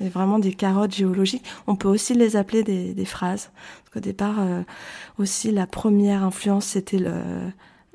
C'est 0.00 0.08
vraiment 0.08 0.38
des 0.38 0.52
carottes 0.52 0.94
géologiques. 0.94 1.44
On 1.66 1.76
peut 1.76 1.88
aussi 1.88 2.14
les 2.14 2.36
appeler 2.36 2.62
des, 2.62 3.04
phrases. 3.04 3.50
Parce 3.54 3.94
qu'au 3.94 4.00
départ, 4.00 4.40
euh, 4.40 4.62
aussi, 5.18 5.50
la 5.50 5.66
première 5.66 6.22
influence, 6.24 6.66
c'était 6.66 6.98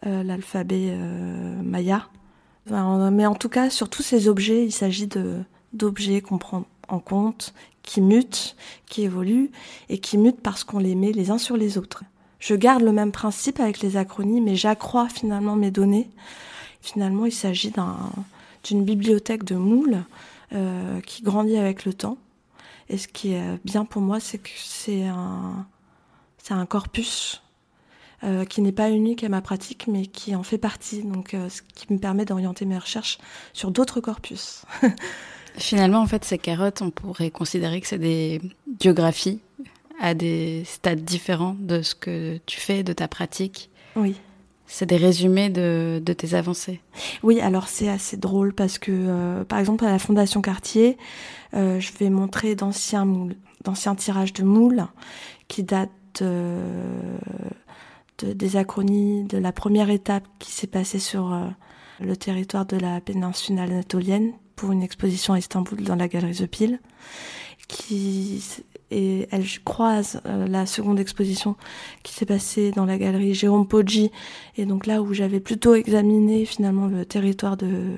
l'alphabet 0.04 0.90
euh, 0.90 1.62
maya. 1.64 2.08
Mais 2.70 3.26
en 3.26 3.36
tout 3.36 3.50
cas, 3.50 3.70
sur 3.70 3.90
tous 3.90 4.04
ces 4.04 4.28
objets, 4.28 4.66
il 4.66 4.72
s'agit 4.72 5.10
d'objets 5.74 6.22
qu'on 6.22 6.38
prend 6.38 6.66
en 6.88 7.00
compte, 7.00 7.54
qui 7.84 8.02
mutent, 8.02 8.56
qui 8.86 9.04
évoluent, 9.04 9.52
et 9.90 10.00
qui 10.00 10.18
mutent 10.18 10.42
parce 10.42 10.64
qu'on 10.64 10.80
les 10.80 10.96
met 10.96 11.12
les 11.12 11.32
uns 11.32 11.38
sur 11.38 11.58
les 11.58 11.78
autres. 11.78 12.04
Je 12.40 12.56
garde 12.56 12.84
le 12.84 12.92
même 12.92 13.12
principe 13.12 13.60
avec 13.60 13.80
les 13.82 13.98
acronymes, 13.98 14.46
mais 14.46 14.56
j'accrois 14.56 15.10
finalement 15.10 15.56
mes 15.56 15.72
données. 15.72 16.10
Finalement, 16.82 17.26
il 17.26 17.32
s'agit 17.32 17.74
d'une 18.64 18.84
bibliothèque 18.84 19.44
de 19.44 19.56
moules 19.56 20.04
euh, 20.54 21.02
qui 21.02 21.24
grandit 21.24 21.58
avec 21.58 21.86
le 21.86 21.94
temps. 21.94 22.18
Et 22.90 22.98
ce 22.98 23.08
qui 23.08 23.34
est 23.34 23.60
bien 23.66 23.86
pour 23.86 24.02
moi, 24.02 24.20
c'est 24.20 24.38
que 24.38 24.50
c'est 24.56 25.04
un 25.06 26.66
corpus 26.68 27.42
euh, 28.24 28.46
qui 28.46 28.62
n'est 28.62 28.72
pas 28.72 28.90
unique 28.90 29.24
à 29.24 29.30
ma 29.30 29.42
pratique, 29.42 29.88
mais 29.88 30.06
qui 30.06 30.36
en 30.36 30.44
fait 30.44 30.58
partie. 30.58 31.04
Donc, 31.04 31.34
euh, 31.34 31.50
ce 31.50 31.62
qui 31.62 31.92
me 31.92 32.00
permet 32.00 32.26
d'orienter 32.26 32.66
mes 32.66 32.78
recherches 32.78 33.18
sur 33.54 33.72
d'autres 33.72 34.02
corpus. 34.02 34.64
Finalement, 35.58 36.00
en 36.00 36.08
fait, 36.08 36.24
ces 36.24 36.38
carottes, 36.38 36.82
on 36.82 36.92
pourrait 36.92 37.32
considérer 37.32 37.82
que 37.82 37.88
c'est 37.88 37.98
des 37.98 38.42
biographies 38.80 39.42
à 40.00 40.14
des 40.14 40.64
stades 40.66 41.04
différents 41.04 41.56
de 41.60 41.82
ce 41.82 41.96
que 41.96 42.40
tu 42.46 42.60
fais, 42.60 42.84
de 42.84 42.94
ta 42.94 43.08
pratique. 43.08 43.70
Oui. 43.96 44.16
C'est 44.68 44.86
des 44.86 44.98
résumés 44.98 45.50
de, 45.50 46.02
de, 46.04 46.14
tes 46.14 46.34
avancées. 46.34 46.82
Oui, 47.24 47.40
alors 47.40 47.70
c'est 47.70 47.88
assez 47.88 48.18
drôle 48.18 48.54
parce 48.54 48.78
que, 48.78 48.92
euh, 48.92 49.44
par 49.46 49.60
exemple, 49.60 49.86
à 49.86 49.92
la 49.92 49.98
Fondation 49.98 50.42
Cartier, 50.42 50.98
euh, 51.54 51.80
je 51.80 51.92
vais 51.94 52.10
montrer 52.10 52.56
d'anciens 52.56 53.06
moules, 53.06 53.36
d'anciens 53.64 53.96
tirages 53.96 54.34
de 54.34 54.44
moules 54.44 54.86
qui 55.48 55.64
datent 55.64 56.22
euh, 56.22 57.18
de, 58.20 58.34
des 58.34 58.56
acronies 58.56 59.24
de 59.24 59.38
la 59.38 59.52
première 59.52 59.90
étape 59.90 60.24
qui 60.40 60.52
s'est 60.52 60.68
passée 60.68 61.00
sur 61.00 61.34
euh, 61.34 61.48
le 62.00 62.16
territoire 62.16 62.66
de 62.66 62.78
la 62.78 63.02
péninsule 63.02 63.60
anatolienne 63.60 64.34
pour 64.56 64.72
une 64.72 64.82
exposition 64.82 65.34
à 65.34 65.40
Istanbul 65.40 65.84
dans 65.84 65.96
la 65.96 66.08
galerie 66.08 66.36
The 66.36 66.48
Pile, 66.48 66.80
qui 67.68 68.44
et 68.90 69.28
elle 69.32 69.46
croise 69.66 70.22
euh, 70.26 70.48
la 70.48 70.66
seconde 70.66 71.00
exposition 71.00 71.58
qui 72.04 72.14
s'est 72.14 72.26
passée 72.26 72.72
dans 72.72 72.86
la 72.86 72.98
galerie 72.98 73.34
Jérôme 73.34 73.68
Poggi 73.68 74.12
et 74.56 74.66
donc 74.66 74.86
là 74.86 75.02
où 75.02 75.14
j'avais 75.14 75.42
plutôt 75.42 75.76
examiné 75.76 76.46
finalement 76.46 76.88
le 76.88 77.06
territoire 77.06 77.58
de 77.58 77.98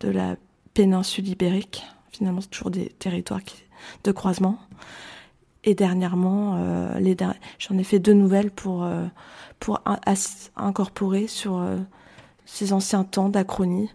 de 0.00 0.08
la 0.08 0.36
péninsule 0.74 1.28
ibérique. 1.28 1.84
Finalement 2.12 2.40
c'est 2.40 2.50
toujours 2.50 2.70
des 2.70 2.88
territoires 2.98 3.44
qui, 3.44 3.56
de 4.04 4.12
croisement 4.12 4.58
et 5.66 5.74
dernièrement, 5.74 6.54
euh, 6.58 7.14
j'en 7.58 7.76
ai 7.76 7.84
fait 7.84 7.98
deux 7.98 8.12
nouvelles 8.12 8.52
pour, 8.52 8.84
euh, 8.84 9.04
pour 9.58 9.80
incorporer 10.56 11.26
sur 11.26 11.58
euh, 11.58 11.76
ces 12.46 12.72
anciens 12.72 13.02
temps 13.02 13.28
d'achronie. 13.28 13.90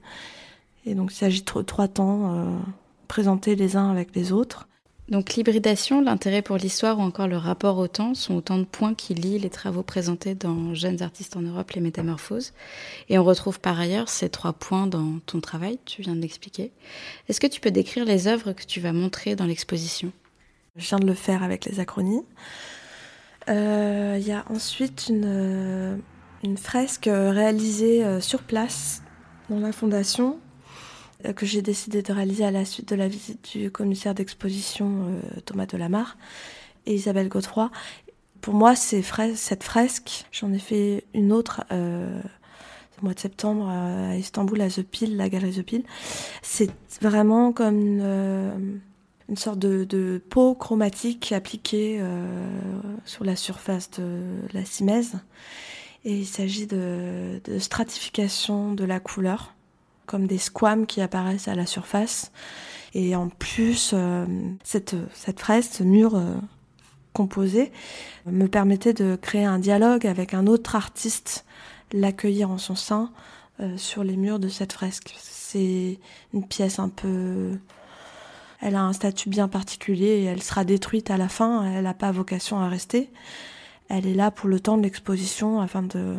Et 0.86 0.96
donc 0.96 1.14
il 1.14 1.16
s'agit 1.16 1.42
de 1.42 1.62
trois 1.62 1.88
temps 1.88 2.48
présentés 3.08 3.56
les 3.56 3.78
uns 3.78 3.90
avec 3.90 4.16
les 4.16 4.34
autres. 4.34 4.68
Donc 5.10 5.36
l'hybridation, 5.36 6.02
l'intérêt 6.02 6.42
pour 6.42 6.58
l'histoire 6.58 6.98
ou 6.98 7.02
encore 7.02 7.28
le 7.28 7.38
rapport 7.38 7.78
au 7.78 7.88
temps 7.88 8.16
sont 8.16 8.36
autant 8.36 8.58
de 8.58 8.64
points 8.64 8.94
qui 8.94 9.14
lient 9.14 9.40
les 9.40 9.50
travaux 9.50 9.84
présentés 9.84 10.36
dans 10.36 10.74
Jeunes 10.74 11.02
artistes 11.04 11.38
en 11.38 11.42
Europe, 11.42 11.72
les 11.72 11.82
métamorphoses. 11.82 12.54
Et 13.10 13.20
on 13.20 13.24
retrouve 13.24 13.60
par 13.60 13.80
ailleurs 13.80 14.10
ces 14.10 14.30
trois 14.30 14.54
points 14.54 14.88
dans 14.88 15.20
ton 15.26 15.40
travail, 15.40 15.80
tu 15.86 16.02
viens 16.02 16.16
de 16.16 16.22
l'expliquer. 16.22 16.72
Est-ce 17.30 17.40
que 17.40 17.48
tu 17.48 17.62
peux 17.62 17.72
décrire 17.72 18.06
les 18.06 18.28
œuvres 18.28 18.54
que 18.54 18.66
tu 18.66 18.80
vas 18.80 18.94
montrer 18.94 19.36
dans 19.36 19.46
l'exposition? 19.46 20.12
Je 20.78 20.88
viens 20.88 21.00
de 21.00 21.06
le 21.06 21.14
faire 21.14 21.44
avec 21.44 21.66
les 21.66 21.82
acronymes. 21.82 22.24
Euh, 23.50 24.16
il 24.18 24.26
y 24.26 24.32
a 24.32 24.46
ensuite 24.50 25.08
une, 25.10 25.26
euh, 25.26 25.98
fresque 26.56 27.10
réalisée 27.12 28.06
euh, 28.06 28.22
sur 28.22 28.42
place 28.42 29.04
dans 29.50 29.60
la 29.60 29.74
fondation 29.74 30.40
que 31.36 31.46
j'ai 31.46 31.62
décidé 31.62 32.02
de 32.02 32.12
réaliser 32.12 32.46
à 32.46 32.50
la 32.50 32.66
suite 32.66 32.90
de 32.90 32.96
la 32.96 33.08
visite 33.08 33.56
du 33.56 33.70
commissaire 33.70 34.16
d'exposition 34.16 35.22
Thomas 35.46 35.68
Delamarre 35.68 36.18
et 36.88 36.96
Isabelle 36.96 37.30
Godefroy. 37.30 37.70
Pour 38.42 38.56
moi, 38.56 38.76
cette 38.76 39.64
fresque, 39.64 40.26
j'en 40.32 40.52
ai 40.52 40.58
fait 40.58 41.06
une 41.14 41.32
autre 41.32 41.64
au 41.70 43.06
mois 43.06 43.14
de 43.14 43.20
septembre 43.20 43.70
à 43.70 44.16
Istanbul, 44.16 44.62
à 44.62 44.70
The 44.70 44.82
Pile, 44.82 45.16
la 45.16 45.30
galerie 45.30 45.54
The 45.54 45.62
Pile. 45.62 45.84
C'est 46.42 46.72
vraiment 47.04 47.52
comme 47.52 48.82
une 49.32 49.38
sorte 49.38 49.60
de, 49.60 50.22
peau 50.30 50.56
chromatique 50.56 51.32
appliquée 51.32 52.00
euh, 52.02 52.28
sur 53.06 53.24
la 53.24 53.38
surface 53.38 53.90
de 53.92 54.24
la 54.52 54.66
simèse. 54.66 55.14
Et 56.04 56.18
il 56.18 56.26
s'agit 56.26 56.68
de, 56.68 57.40
stratification 57.58 58.74
de 58.74 58.84
la 58.84 59.00
couleur, 59.00 59.56
comme 60.06 60.28
des 60.28 60.38
squames 60.38 60.86
qui 60.86 61.00
apparaissent 61.00 61.48
à 61.48 61.56
la 61.56 61.66
surface. 61.66 62.34
Et 62.94 63.16
en 63.16 63.30
plus, 63.30 63.92
euh, 63.94 64.26
cette, 64.66 64.98
cette 65.14 65.40
fresque, 65.40 65.76
ce 65.76 65.84
mur 65.84 66.16
euh, 66.16 66.36
composé, 67.14 67.72
me 68.26 68.48
permettait 68.48 68.94
de 68.94 69.16
créer 69.16 69.46
un 69.46 69.60
dialogue 69.60 70.06
avec 70.06 70.34
un 70.34 70.46
autre 70.46 70.76
artiste, 70.76 71.46
l'accueillir 71.94 72.52
en 72.52 72.58
son 72.58 72.76
sein 72.76 73.12
sur 73.78 74.04
les 74.04 74.18
murs 74.18 74.40
de 74.40 74.48
cette 74.48 74.74
fresque. 74.74 75.14
C'est 75.20 76.00
une 76.34 76.48
pièce 76.48 76.80
un 76.80 76.90
peu 76.90 77.52
elle 78.62 78.76
a 78.76 78.84
un 78.84 78.94
statut 78.94 79.30
bien 79.30 79.48
particulier 79.48 80.06
et 80.06 80.24
elle 80.26 80.44
sera 80.44 80.64
détruite 80.64 81.10
à 81.10 81.18
la 81.18 81.28
fin. 81.28 81.66
Elle 81.66 81.84
n'a 81.84 81.94
pas 81.96 82.12
vocation 82.12 82.60
à 82.60 82.70
rester. 82.70 83.10
Elle 83.90 84.08
est 84.08 84.14
là 84.14 84.32
pour 84.32 84.48
le 84.48 84.60
temps 84.60 84.78
de 84.78 84.84
l'exposition 84.84 85.60
afin 85.60 85.82
de, 85.82 86.16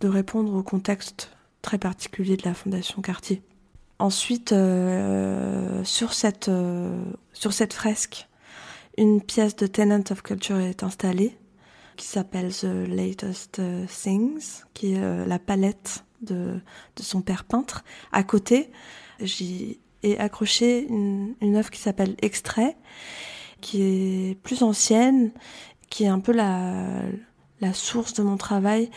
de 0.00 0.08
répondre 0.08 0.54
au 0.54 0.62
contexte 0.62 1.30
très 1.60 1.78
particulier 1.78 2.36
de 2.36 2.44
la 2.44 2.54
Fondation 2.54 3.02
Cartier. 3.02 3.42
Ensuite, 3.98 4.52
euh, 4.52 5.84
sur, 5.84 6.14
cette, 6.14 6.48
euh, 6.48 7.04
sur 7.34 7.52
cette 7.52 7.74
fresque, 7.74 8.28
une 8.96 9.20
pièce 9.20 9.54
de 9.54 9.66
Tenant 9.66 10.02
of 10.10 10.22
Culture 10.22 10.58
est 10.58 10.82
installée 10.82 11.38
qui 11.96 12.06
s'appelle 12.06 12.52
The 12.52 12.88
Latest 12.88 13.60
Things, 13.86 14.62
qui 14.72 14.94
est 14.94 15.02
euh, 15.02 15.26
la 15.26 15.38
palette 15.38 16.04
de, 16.22 16.58
de 16.96 17.02
son 17.02 17.20
père 17.20 17.44
peintre. 17.44 17.84
À 18.10 18.22
côté, 18.22 18.72
j'y 19.20 19.78
et 20.02 20.18
accroché 20.18 20.86
une, 20.88 21.56
œuvre 21.56 21.70
qui 21.70 21.80
s'appelle 21.80 22.16
Extrait, 22.22 22.76
qui 23.60 23.82
est 23.82 24.34
plus 24.42 24.62
ancienne, 24.62 25.30
qui 25.90 26.04
est 26.04 26.08
un 26.08 26.20
peu 26.20 26.32
la, 26.32 27.02
source 27.72 28.14
de 28.14 28.22
mon 28.22 28.36
travail. 28.36 28.90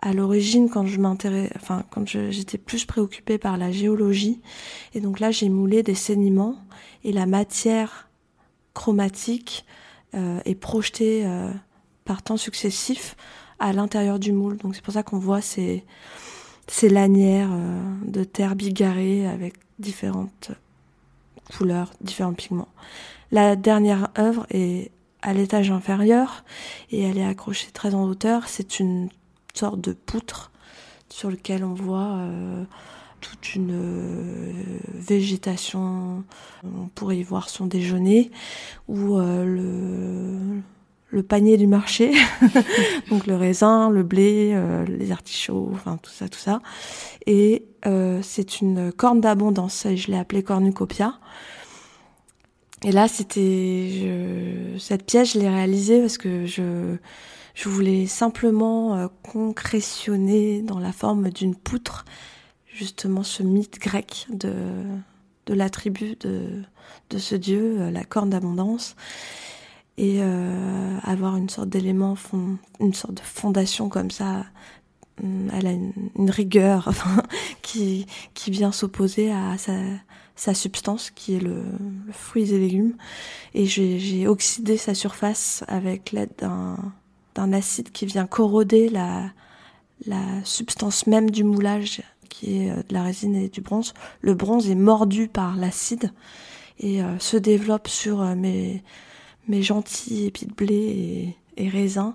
À 0.00 0.12
l'origine, 0.12 0.68
quand 0.68 0.86
je 0.86 1.00
m'intéresse, 1.00 1.50
enfin, 1.56 1.82
quand 1.90 2.06
j'étais 2.06 2.58
plus 2.58 2.84
préoccupée 2.84 3.38
par 3.38 3.56
la 3.56 3.72
géologie, 3.72 4.40
et 4.92 5.00
donc 5.00 5.18
là, 5.18 5.30
j'ai 5.30 5.48
moulé 5.48 5.82
des 5.82 5.94
sédiments 5.94 6.56
et 7.04 7.12
la 7.12 7.26
matière 7.26 8.10
chromatique 8.74 9.64
euh, 10.14 10.40
est 10.44 10.54
projetée 10.54 11.22
euh, 11.24 11.50
par 12.04 12.22
temps 12.22 12.36
successif 12.36 13.16
à 13.58 13.72
l'intérieur 13.72 14.18
du 14.18 14.32
moule. 14.32 14.58
Donc 14.58 14.74
c'est 14.74 14.84
pour 14.84 14.94
ça 14.94 15.02
qu'on 15.02 15.18
voit 15.18 15.40
ces, 15.40 15.84
ces 16.66 16.88
lanières 16.88 17.50
euh, 17.52 17.80
de 18.04 18.24
terre 18.24 18.56
bigarrée 18.56 19.26
avec 19.26 19.54
différentes 19.78 20.52
couleurs, 21.56 21.92
différents 22.00 22.34
pigments. 22.34 22.68
La 23.30 23.56
dernière 23.56 24.08
œuvre 24.18 24.46
est 24.50 24.90
à 25.22 25.32
l'étage 25.32 25.70
inférieur 25.70 26.44
et 26.90 27.02
elle 27.02 27.18
est 27.18 27.24
accrochée 27.24 27.70
très 27.72 27.94
en 27.94 28.04
hauteur. 28.04 28.48
C'est 28.48 28.78
une 28.78 29.08
sorte 29.54 29.80
de 29.80 29.92
poutre 29.92 30.50
sur 31.08 31.30
lequel 31.30 31.64
on 31.64 31.74
voit 31.74 32.16
euh, 32.16 32.64
toute 33.20 33.54
une 33.54 33.72
euh, 33.72 34.52
végétation. 34.94 36.24
On 36.64 36.88
pourrait 36.94 37.18
y 37.18 37.22
voir 37.22 37.48
son 37.48 37.66
déjeuner 37.66 38.30
ou 38.88 39.16
euh, 39.16 39.44
le, 39.44 40.60
le 41.14 41.22
panier 41.22 41.56
du 41.56 41.68
marché, 41.68 42.12
donc 43.08 43.28
le 43.28 43.36
raisin, 43.36 43.88
le 43.88 44.02
blé, 44.02 44.50
euh, 44.52 44.84
les 44.84 45.12
artichauts, 45.12 45.70
enfin 45.72 45.96
tout 46.02 46.10
ça, 46.10 46.28
tout 46.28 46.40
ça. 46.40 46.60
Et 47.26 47.66
euh, 47.86 48.18
c'est 48.20 48.60
une 48.60 48.92
corne 48.92 49.20
d'abondance, 49.20 49.86
je 49.94 50.10
l'ai 50.10 50.18
appelée 50.18 50.42
cornucopia. 50.42 51.20
Et 52.82 52.90
là, 52.90 53.06
c'était 53.06 54.76
cette 54.78 55.06
pièce, 55.06 55.34
je 55.34 55.38
l'ai 55.38 55.48
réalisée 55.48 56.00
parce 56.00 56.18
que 56.18 56.46
je 56.46 56.96
je 57.54 57.68
voulais 57.68 58.06
simplement 58.06 58.96
euh, 58.96 59.06
concrétionner 59.22 60.62
dans 60.62 60.80
la 60.80 60.90
forme 60.90 61.30
d'une 61.30 61.54
poutre 61.54 62.04
justement 62.66 63.22
ce 63.22 63.44
mythe 63.44 63.78
grec 63.78 64.26
de 64.30 64.52
de 65.46 65.54
l'attribut 65.54 66.16
de 66.20 66.62
de 67.10 67.18
ce 67.18 67.36
dieu, 67.36 67.90
la 67.90 68.02
corne 68.02 68.30
d'abondance 68.30 68.96
et 69.96 70.18
euh, 70.20 70.98
avoir 71.02 71.36
une 71.36 71.48
sorte 71.48 71.68
d'élément, 71.68 72.16
une 72.80 72.94
sorte 72.94 73.14
de 73.14 73.20
fondation 73.22 73.88
comme 73.88 74.10
ça. 74.10 74.44
Hum, 75.22 75.48
elle 75.52 75.66
a 75.66 75.72
une, 75.72 76.30
rigueur 76.30 76.90
qui, 77.62 78.06
qui 78.34 78.50
vient 78.50 78.72
s'opposer 78.72 79.30
à 79.30 79.56
sa, 79.56 80.54
substance 80.54 81.10
qui 81.12 81.36
est 81.36 81.40
le, 81.40 81.62
le 82.06 82.12
fruit 82.12 82.52
et 82.52 82.58
légumes. 82.58 82.96
Et 83.54 83.66
j'ai 83.66 84.26
oxydé 84.26 84.76
sa 84.76 84.94
surface 84.94 85.62
avec 85.68 86.10
l'aide 86.10 86.32
d'un 86.38 87.52
acide 87.52 87.92
qui 87.92 88.06
vient 88.06 88.26
corroder 88.26 88.88
la, 88.88 89.30
la 90.06 90.44
substance 90.44 91.06
même 91.06 91.30
du 91.30 91.44
moulage 91.44 92.02
qui 92.28 92.58
est 92.58 92.70
euh, 92.70 92.82
de 92.88 92.94
la 92.94 93.04
résine 93.04 93.36
et 93.36 93.48
du 93.48 93.60
bronze. 93.60 93.94
Le 94.20 94.34
bronze 94.34 94.68
est 94.68 94.74
mordu 94.74 95.28
par 95.28 95.56
l'acide 95.56 96.10
et 96.80 97.02
euh, 97.02 97.18
se 97.20 97.36
développe 97.36 97.86
sur 97.86 98.22
mes 98.34 98.82
mais 99.48 99.62
gentil 99.62 100.26
épis 100.26 100.46
de 100.46 100.52
blé 100.52 101.36
et, 101.56 101.68
raisin, 101.68 102.14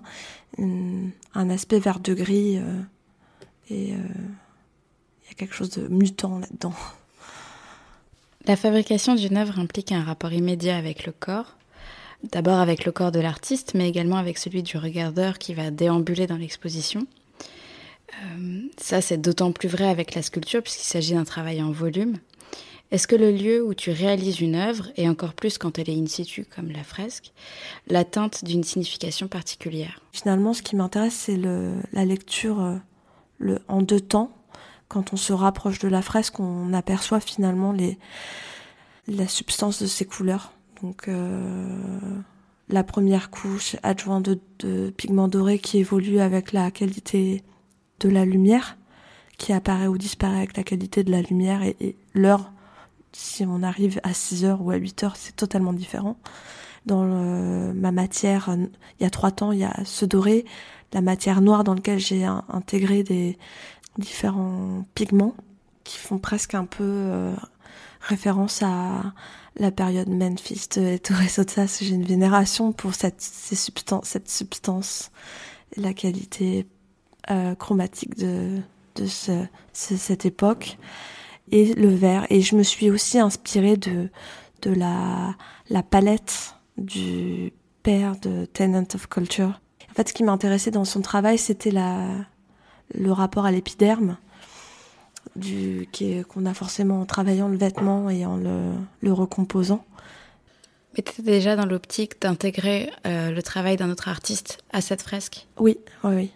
un 0.58 1.50
aspect 1.50 1.78
vert 1.78 2.00
de 2.00 2.14
gris 2.14 2.58
euh, 2.58 2.80
et 3.70 3.92
euh, 3.92 3.98
il 5.22 5.28
y 5.28 5.30
a 5.30 5.34
quelque 5.36 5.54
chose 5.54 5.70
de 5.70 5.88
mutant 5.88 6.38
là-dedans. 6.38 6.74
La 8.46 8.56
fabrication 8.56 9.14
d'une 9.14 9.36
œuvre 9.36 9.58
implique 9.58 9.92
un 9.92 10.02
rapport 10.02 10.32
immédiat 10.32 10.76
avec 10.76 11.06
le 11.06 11.12
corps, 11.12 11.56
d'abord 12.32 12.58
avec 12.58 12.84
le 12.84 12.92
corps 12.92 13.12
de 13.12 13.20
l'artiste, 13.20 13.74
mais 13.74 13.88
également 13.88 14.16
avec 14.16 14.38
celui 14.38 14.62
du 14.62 14.76
regardeur 14.76 15.38
qui 15.38 15.54
va 15.54 15.70
déambuler 15.70 16.26
dans 16.26 16.36
l'exposition. 16.36 17.06
Euh, 18.14 18.60
ça, 18.76 19.00
c'est 19.00 19.18
d'autant 19.18 19.52
plus 19.52 19.68
vrai 19.68 19.88
avec 19.88 20.14
la 20.14 20.22
sculpture 20.22 20.62
puisqu'il 20.62 20.86
s'agit 20.86 21.14
d'un 21.14 21.24
travail 21.24 21.62
en 21.62 21.70
volume. 21.70 22.16
Est-ce 22.90 23.06
que 23.06 23.14
le 23.14 23.30
lieu 23.30 23.64
où 23.64 23.72
tu 23.72 23.92
réalises 23.92 24.40
une 24.40 24.56
œuvre, 24.56 24.88
et 24.96 25.08
encore 25.08 25.34
plus 25.34 25.58
quand 25.58 25.78
elle 25.78 25.88
est 25.88 25.96
in 25.96 26.06
situ 26.06 26.44
comme 26.44 26.70
la 26.70 26.82
fresque, 26.82 27.32
l'atteinte 27.86 28.44
d'une 28.44 28.64
signification 28.64 29.28
particulière? 29.28 30.00
Finalement, 30.12 30.54
ce 30.54 30.62
qui 30.62 30.74
m'intéresse, 30.74 31.14
c'est 31.14 31.36
la 31.36 32.04
lecture 32.04 32.60
euh, 32.60 32.76
le, 33.38 33.60
en 33.68 33.80
deux 33.82 34.00
temps. 34.00 34.32
Quand 34.88 35.12
on 35.12 35.16
se 35.16 35.32
rapproche 35.32 35.78
de 35.78 35.86
la 35.86 36.02
fresque, 36.02 36.40
on 36.40 36.72
aperçoit 36.72 37.20
finalement 37.20 37.70
les, 37.70 37.96
la 39.06 39.28
substance 39.28 39.80
de 39.80 39.86
ses 39.86 40.04
couleurs. 40.04 40.52
Donc 40.82 41.06
euh, 41.06 42.20
la 42.68 42.82
première 42.82 43.30
couche 43.30 43.76
adjointe 43.84 44.24
de, 44.24 44.40
de 44.58 44.90
pigments 44.90 45.28
dorés 45.28 45.60
qui 45.60 45.78
évolue 45.78 46.18
avec 46.18 46.52
la 46.52 46.72
qualité 46.72 47.44
de 48.00 48.08
la 48.08 48.24
lumière, 48.24 48.78
qui 49.38 49.52
apparaît 49.52 49.86
ou 49.86 49.96
disparaît 49.96 50.38
avec 50.38 50.56
la 50.56 50.64
qualité 50.64 51.04
de 51.04 51.12
la 51.12 51.22
lumière 51.22 51.62
et 51.62 51.94
l'heure 52.14 52.50
si 53.12 53.44
on 53.44 53.62
arrive 53.62 54.00
à 54.02 54.14
6 54.14 54.44
heures 54.44 54.62
ou 54.62 54.70
à 54.70 54.76
8 54.76 55.04
heures, 55.04 55.16
c'est 55.16 55.36
totalement 55.36 55.72
différent. 55.72 56.16
Dans 56.86 57.04
ma 57.04 57.92
matière, 57.92 58.48
il 58.56 59.02
y 59.02 59.06
a 59.06 59.10
trois 59.10 59.30
temps, 59.30 59.52
il 59.52 59.58
y 59.58 59.64
a 59.64 59.76
ce 59.84 60.06
doré, 60.06 60.46
la 60.92 61.02
matière 61.02 61.42
noire 61.42 61.62
dans 61.62 61.74
laquelle 61.74 61.98
j'ai 61.98 62.24
intégré 62.24 63.02
des 63.02 63.38
différents 63.98 64.84
pigments 64.94 65.34
qui 65.84 65.98
font 65.98 66.18
presque 66.18 66.54
un 66.54 66.64
peu 66.64 66.84
euh, 66.84 67.34
référence 68.00 68.62
à 68.62 69.12
la 69.56 69.70
période 69.70 70.08
Memphis 70.08 70.68
et 70.76 70.98
Torres 70.98 71.44
J'ai 71.80 71.94
une 71.94 72.04
vénération 72.04 72.72
pour 72.72 72.94
cette, 72.94 73.20
ces 73.20 73.56
substances, 73.56 74.06
cette 74.06 74.28
substance, 74.28 75.10
la 75.76 75.92
qualité 75.92 76.66
euh, 77.30 77.54
chromatique 77.54 78.16
de, 78.16 78.58
de 78.96 79.06
ce, 79.06 79.46
cette 79.72 80.24
époque 80.24 80.78
et 81.50 81.74
le 81.74 81.88
vert. 81.88 82.26
Et 82.30 82.40
je 82.40 82.56
me 82.56 82.62
suis 82.62 82.90
aussi 82.90 83.18
inspirée 83.18 83.76
de, 83.76 84.08
de 84.62 84.70
la, 84.72 85.34
la 85.68 85.82
palette 85.82 86.54
du 86.76 87.52
père 87.82 88.16
de 88.20 88.46
Tenant 88.46 88.86
of 88.94 89.08
Culture. 89.08 89.60
En 89.90 89.94
fait, 89.94 90.08
ce 90.08 90.12
qui 90.12 90.22
m'intéressait 90.22 90.70
dans 90.70 90.84
son 90.84 91.00
travail, 91.00 91.38
c'était 91.38 91.70
la, 91.70 92.08
le 92.94 93.12
rapport 93.12 93.44
à 93.44 93.50
l'épiderme, 93.50 94.16
du, 95.36 95.88
qu'on 96.28 96.46
a 96.46 96.54
forcément 96.54 97.00
en 97.00 97.06
travaillant 97.06 97.48
le 97.48 97.56
vêtement 97.56 98.08
et 98.10 98.24
en 98.24 98.36
le, 98.36 98.72
le 99.00 99.12
recomposant. 99.12 99.84
Mais 100.96 101.02
tu 101.02 101.12
étais 101.12 101.22
déjà 101.22 101.56
dans 101.56 101.66
l'optique 101.66 102.20
d'intégrer 102.20 102.90
euh, 103.06 103.30
le 103.30 103.42
travail 103.42 103.76
d'un 103.76 103.90
autre 103.90 104.08
artiste 104.08 104.58
à 104.72 104.80
cette 104.80 105.02
fresque? 105.02 105.46
Oui, 105.58 105.78
oui, 106.02 106.14
oui. 106.14 106.30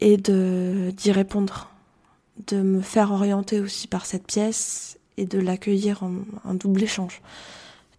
Et 0.00 0.16
d'y 0.16 1.12
répondre, 1.12 1.69
de 2.46 2.62
me 2.62 2.80
faire 2.80 3.12
orienter 3.12 3.60
aussi 3.60 3.86
par 3.86 4.06
cette 4.06 4.26
pièce 4.26 4.98
et 5.16 5.26
de 5.26 5.38
l'accueillir 5.38 6.02
en 6.02 6.12
un 6.44 6.54
double 6.54 6.82
échange. 6.82 7.20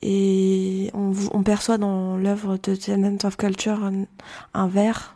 Et 0.02 0.90
on, 0.94 1.44
perçoit 1.44 1.78
dans 1.78 2.18
l'œuvre 2.18 2.58
de 2.58 2.76
Tenant 2.76 3.18
of 3.24 3.38
Culture 3.38 3.92
un, 4.54 4.68
verre 4.68 5.16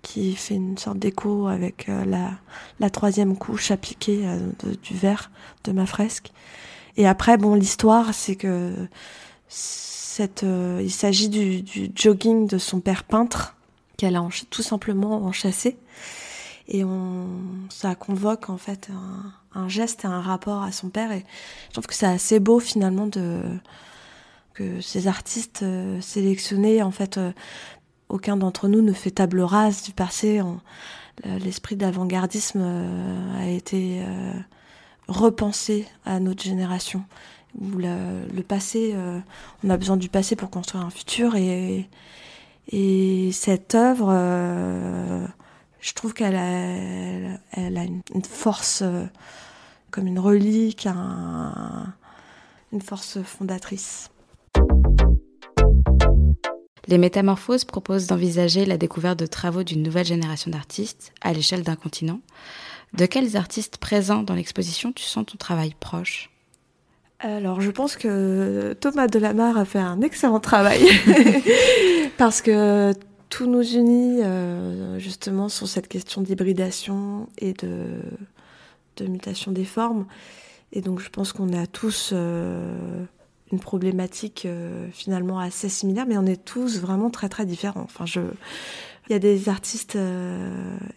qui 0.00 0.34
fait 0.34 0.54
une 0.54 0.78
sorte 0.78 0.98
d'écho 0.98 1.48
avec 1.48 1.88
euh, 1.90 2.06
la, 2.06 2.30
la, 2.80 2.88
troisième 2.88 3.36
couche 3.36 3.70
appliquée 3.70 4.22
euh, 4.24 4.38
du 4.82 4.94
verre 4.94 5.30
de 5.64 5.72
ma 5.72 5.84
fresque. 5.84 6.32
Et 6.96 7.06
après, 7.06 7.36
bon, 7.36 7.54
l'histoire, 7.54 8.14
c'est 8.14 8.36
que 8.36 8.72
cette, 9.48 10.44
euh, 10.44 10.80
il 10.82 10.90
s'agit 10.90 11.28
du, 11.28 11.62
du, 11.62 11.90
jogging 11.94 12.46
de 12.46 12.56
son 12.56 12.80
père 12.80 13.04
peintre 13.04 13.56
qu'elle 13.98 14.16
a 14.16 14.26
tout 14.48 14.62
simplement 14.62 15.24
enchâssé. 15.24 15.76
Et 16.68 16.84
on, 16.84 17.26
ça 17.70 17.94
convoque 17.94 18.50
en 18.50 18.58
fait 18.58 18.90
un, 19.54 19.68
geste 19.68 20.04
et 20.04 20.08
un 20.08 20.20
rapport 20.20 20.62
à 20.62 20.70
son 20.70 20.90
père. 20.90 21.10
Et 21.12 21.24
je 21.68 21.72
trouve 21.72 21.86
que 21.86 21.94
c'est 21.94 22.06
assez 22.06 22.40
beau 22.40 22.60
finalement 22.60 23.06
de 23.06 23.40
que 24.54 24.80
ces 24.80 25.06
artistes 25.06 25.64
sélectionnés 26.00 26.82
en 26.82 26.90
fait 26.90 27.18
aucun 28.08 28.36
d'entre 28.36 28.68
nous 28.68 28.82
ne 28.82 28.92
fait 28.92 29.10
table 29.10 29.40
rase 29.40 29.82
du 29.82 29.92
passé. 29.92 30.42
L'esprit 31.24 31.76
d'avant-gardisme 31.76 32.60
euh, 32.62 33.42
a 33.42 33.48
été 33.48 34.02
euh, 34.02 34.32
repensé 35.08 35.86
à 36.04 36.20
notre 36.20 36.42
génération. 36.42 37.04
Où 37.60 37.78
le, 37.78 38.42
passé, 38.42 38.92
euh, 38.94 39.18
on 39.64 39.70
a 39.70 39.76
besoin 39.76 39.96
du 39.96 40.08
passé 40.08 40.36
pour 40.36 40.50
construire 40.50 40.84
un 40.84 40.90
futur. 40.90 41.34
Et 41.34 43.32
cette 43.32 43.74
œuvre, 43.74 44.12
je 45.80 45.92
trouve 45.92 46.14
qu'elle 46.14 46.36
a, 46.36 47.38
elle 47.52 47.78
a 47.78 47.84
une, 47.84 48.24
force 48.24 48.82
comme 49.90 50.06
une 50.06 50.18
relique, 50.18 50.86
une 52.72 52.82
force 52.82 53.22
fondatrice. 53.22 54.10
Les 56.88 56.96
Métamorphoses 56.96 57.64
proposent 57.64 58.06
d'envisager 58.06 58.64
la 58.64 58.78
découverte 58.78 59.18
de 59.18 59.26
travaux 59.26 59.62
d'une 59.62 59.82
nouvelle 59.82 60.06
génération 60.06 60.50
d'artistes 60.50 61.12
à 61.20 61.34
l'échelle 61.34 61.62
d'un 61.62 61.76
continent. 61.76 62.20
De 62.94 63.04
quels 63.04 63.36
artistes 63.36 63.76
présents 63.76 64.22
dans 64.22 64.34
l'exposition 64.34 64.92
tu 64.92 65.04
sens 65.04 65.26
ton 65.26 65.36
travail 65.36 65.74
proche? 65.78 66.30
Alors, 67.20 67.60
je 67.60 67.70
pense 67.70 67.96
que 67.96 68.74
Thomas 68.80 69.08
Delamarre 69.08 69.58
a 69.58 69.64
fait 69.66 69.80
un 69.80 70.00
excellent 70.00 70.40
travail 70.40 70.88
parce 72.16 72.40
que 72.40 72.94
tout 73.28 73.46
nous 73.46 73.62
unit 73.62 74.22
euh, 74.22 74.98
justement 74.98 75.48
sur 75.48 75.68
cette 75.68 75.88
question 75.88 76.22
d'hybridation 76.22 77.28
et 77.38 77.52
de, 77.52 78.00
mutation 79.08 79.52
des 79.52 79.64
formes. 79.64 80.06
Et 80.72 80.80
donc, 80.80 81.00
je 81.00 81.08
pense 81.08 81.32
qu'on 81.32 81.52
a 81.52 81.66
tous 81.66 82.10
euh, 82.12 83.04
une 83.52 83.60
problématique 83.60 84.44
euh, 84.44 84.88
finalement 84.90 85.38
assez 85.38 85.68
similaire, 85.68 86.04
mais 86.06 86.18
on 86.18 86.26
est 86.26 86.44
tous 86.44 86.80
vraiment 86.80 87.08
très 87.10 87.28
très 87.28 87.46
différents. 87.46 87.84
Enfin, 87.84 88.06
je, 88.06 88.20
il 89.08 89.12
y 89.12 89.16
a 89.16 89.20
des 89.20 89.48
artistes 89.48 89.96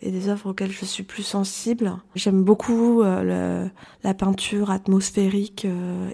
et 0.02 0.12
des 0.12 0.28
œuvres 0.28 0.50
auxquelles 0.50 0.72
je 0.72 0.84
suis 0.84 1.04
plus 1.04 1.24
sensible. 1.24 1.94
J'aime 2.14 2.44
beaucoup 2.44 3.04
la 3.04 4.14
peinture 4.18 4.70
atmosphérique 4.70 5.66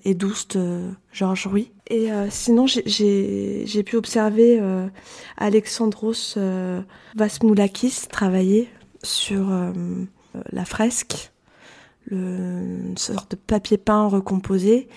et 0.06 0.14
douce 0.14 0.48
de 0.50 0.92
Georges 1.12 1.48
Rouy. 1.48 1.72
Et 1.90 2.10
sinon, 2.30 2.66
j'ai 2.68 3.84
pu 3.86 3.96
observer 3.96 4.62
Alexandros 5.38 6.38
Vasmoulakis 7.16 8.08
travailler 8.10 8.70
sur 9.04 9.48
la 10.52 10.66
fresque, 10.66 11.32
le, 12.06 12.18
une 12.90 12.98
sorte 12.98 13.32
de 13.32 13.36
papier 13.36 13.78
peint 13.78 14.08
recomposé. 14.08 14.88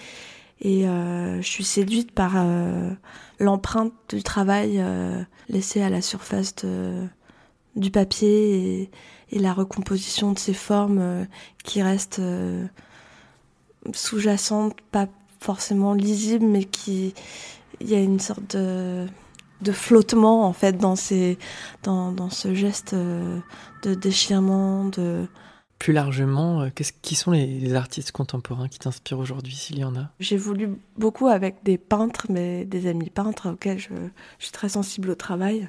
Et 0.61 0.87
euh, 0.87 1.41
je 1.41 1.49
suis 1.49 1.65
séduite 1.65 2.13
par 2.13 2.35
euh, 2.37 2.91
l'empreinte 3.39 3.95
du 4.11 4.23
travail 4.23 4.77
euh, 4.79 5.23
laissé 5.49 5.81
à 5.81 5.89
la 5.89 6.03
surface 6.03 6.55
de, 6.57 7.07
du 7.77 7.91
papier 7.91 8.83
et, 8.83 8.91
et, 9.31 9.39
la 9.39 9.55
recomposition 9.55 10.33
de 10.33 10.39
ces 10.39 10.53
formes 10.53 10.99
euh, 11.01 11.25
qui 11.65 11.81
restent 11.81 12.19
euh, 12.19 12.67
sous-jacentes, 13.95 14.77
pas 14.93 15.09
forcément 15.41 15.95
lisibles, 15.95 16.47
mais 16.47 16.65
qui 16.65 17.15
il 17.81 17.89
y 17.89 17.95
a 17.95 18.01
une 18.01 18.21
sorte 18.21 18.57
de, 18.57 19.07
de 19.63 19.73
flottement 19.73 20.47
en 20.47 20.53
fait 20.53 20.77
dans 20.77 20.97
ces 20.97 21.39
dans, 21.83 22.13
dans 22.13 22.31
ce 22.31 22.55
geste 22.55 22.95
de 22.95 23.95
déchirement 23.95 24.85
de 24.85 25.27
plus 25.81 25.95
largement, 25.95 26.61
euh, 26.61 26.69
qui 27.03 27.17
sont 27.17 27.33
les, 27.33 27.75
artistes 27.75 28.13
contemporains 28.13 28.69
qui 28.69 28.79
t'inspirent 28.79 29.19
aujourd'hui, 29.19 29.55
s'il 29.55 29.79
y 29.79 29.85
en 29.85 29.97
a? 29.97 30.11
J'ai 30.21 30.37
voulu 30.37 30.69
beaucoup 30.99 31.27
avec 31.27 31.65
des 31.65 31.79
peintres, 31.79 32.27
mais 32.29 32.67
des 32.67 32.87
amis 32.87 33.09
peintres 33.09 33.51
auxquels 33.51 33.79
je, 33.79 33.89
suis 34.39 34.53
très 34.53 34.69
sensible 34.69 35.11
au 35.11 35.15
travail. 35.15 35.69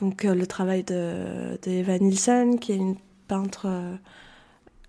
Donc 0.00 0.24
euh, 0.24 0.34
le 0.34 0.46
travail 0.46 0.82
de, 0.82 1.56
Eva 1.66 1.98
Nielsen, 2.00 2.58
qui 2.58 2.72
est 2.72 2.76
une 2.76 2.96
peintre 3.28 3.66
euh, 3.66 3.94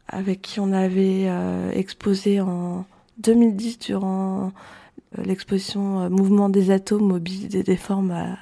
avec 0.08 0.42
qui 0.42 0.60
on 0.60 0.74
avait 0.74 1.30
exposé 1.74 2.42
en 2.42 2.86
2010 3.20 3.80
durant 3.80 4.52
l'exposition 5.18 6.10
Mouvement 6.10 6.50
des 6.50 6.72
atomes, 6.72 7.08
mobilité 7.08 7.64
des 7.64 7.78
formes 7.78 8.38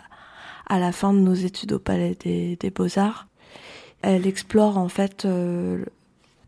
à, 0.67 0.79
la 0.79 0.91
fin 0.91 1.13
de 1.13 1.19
nos 1.19 1.33
études 1.33 1.73
au 1.73 1.79
Palais 1.79 2.17
des, 2.19 2.71
Beaux-Arts. 2.73 3.27
Elle 4.01 4.27
explore 4.27 4.77
en 4.77 4.89
fait 4.89 5.25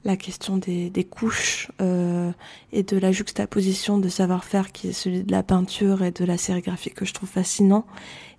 la 0.06 0.16
question 0.16 0.58
des, 0.58 1.08
couches 1.10 1.72
euh, 1.82 2.32
et 2.72 2.84
de 2.84 2.98
la 2.98 3.12
juxtaposition 3.12 3.98
de 3.98 4.08
savoir-faire 4.08 4.72
qui 4.72 4.90
est 4.90 4.94
celui 4.94 5.24
de 5.24 5.32
la 5.32 5.42
peinture 5.42 6.04
et 6.04 6.12
de 6.12 6.24
la 6.24 6.38
sérigraphie 6.38 6.92
que 6.92 7.06
je 7.06 7.14
trouve 7.14 7.28
fascinant 7.28 7.86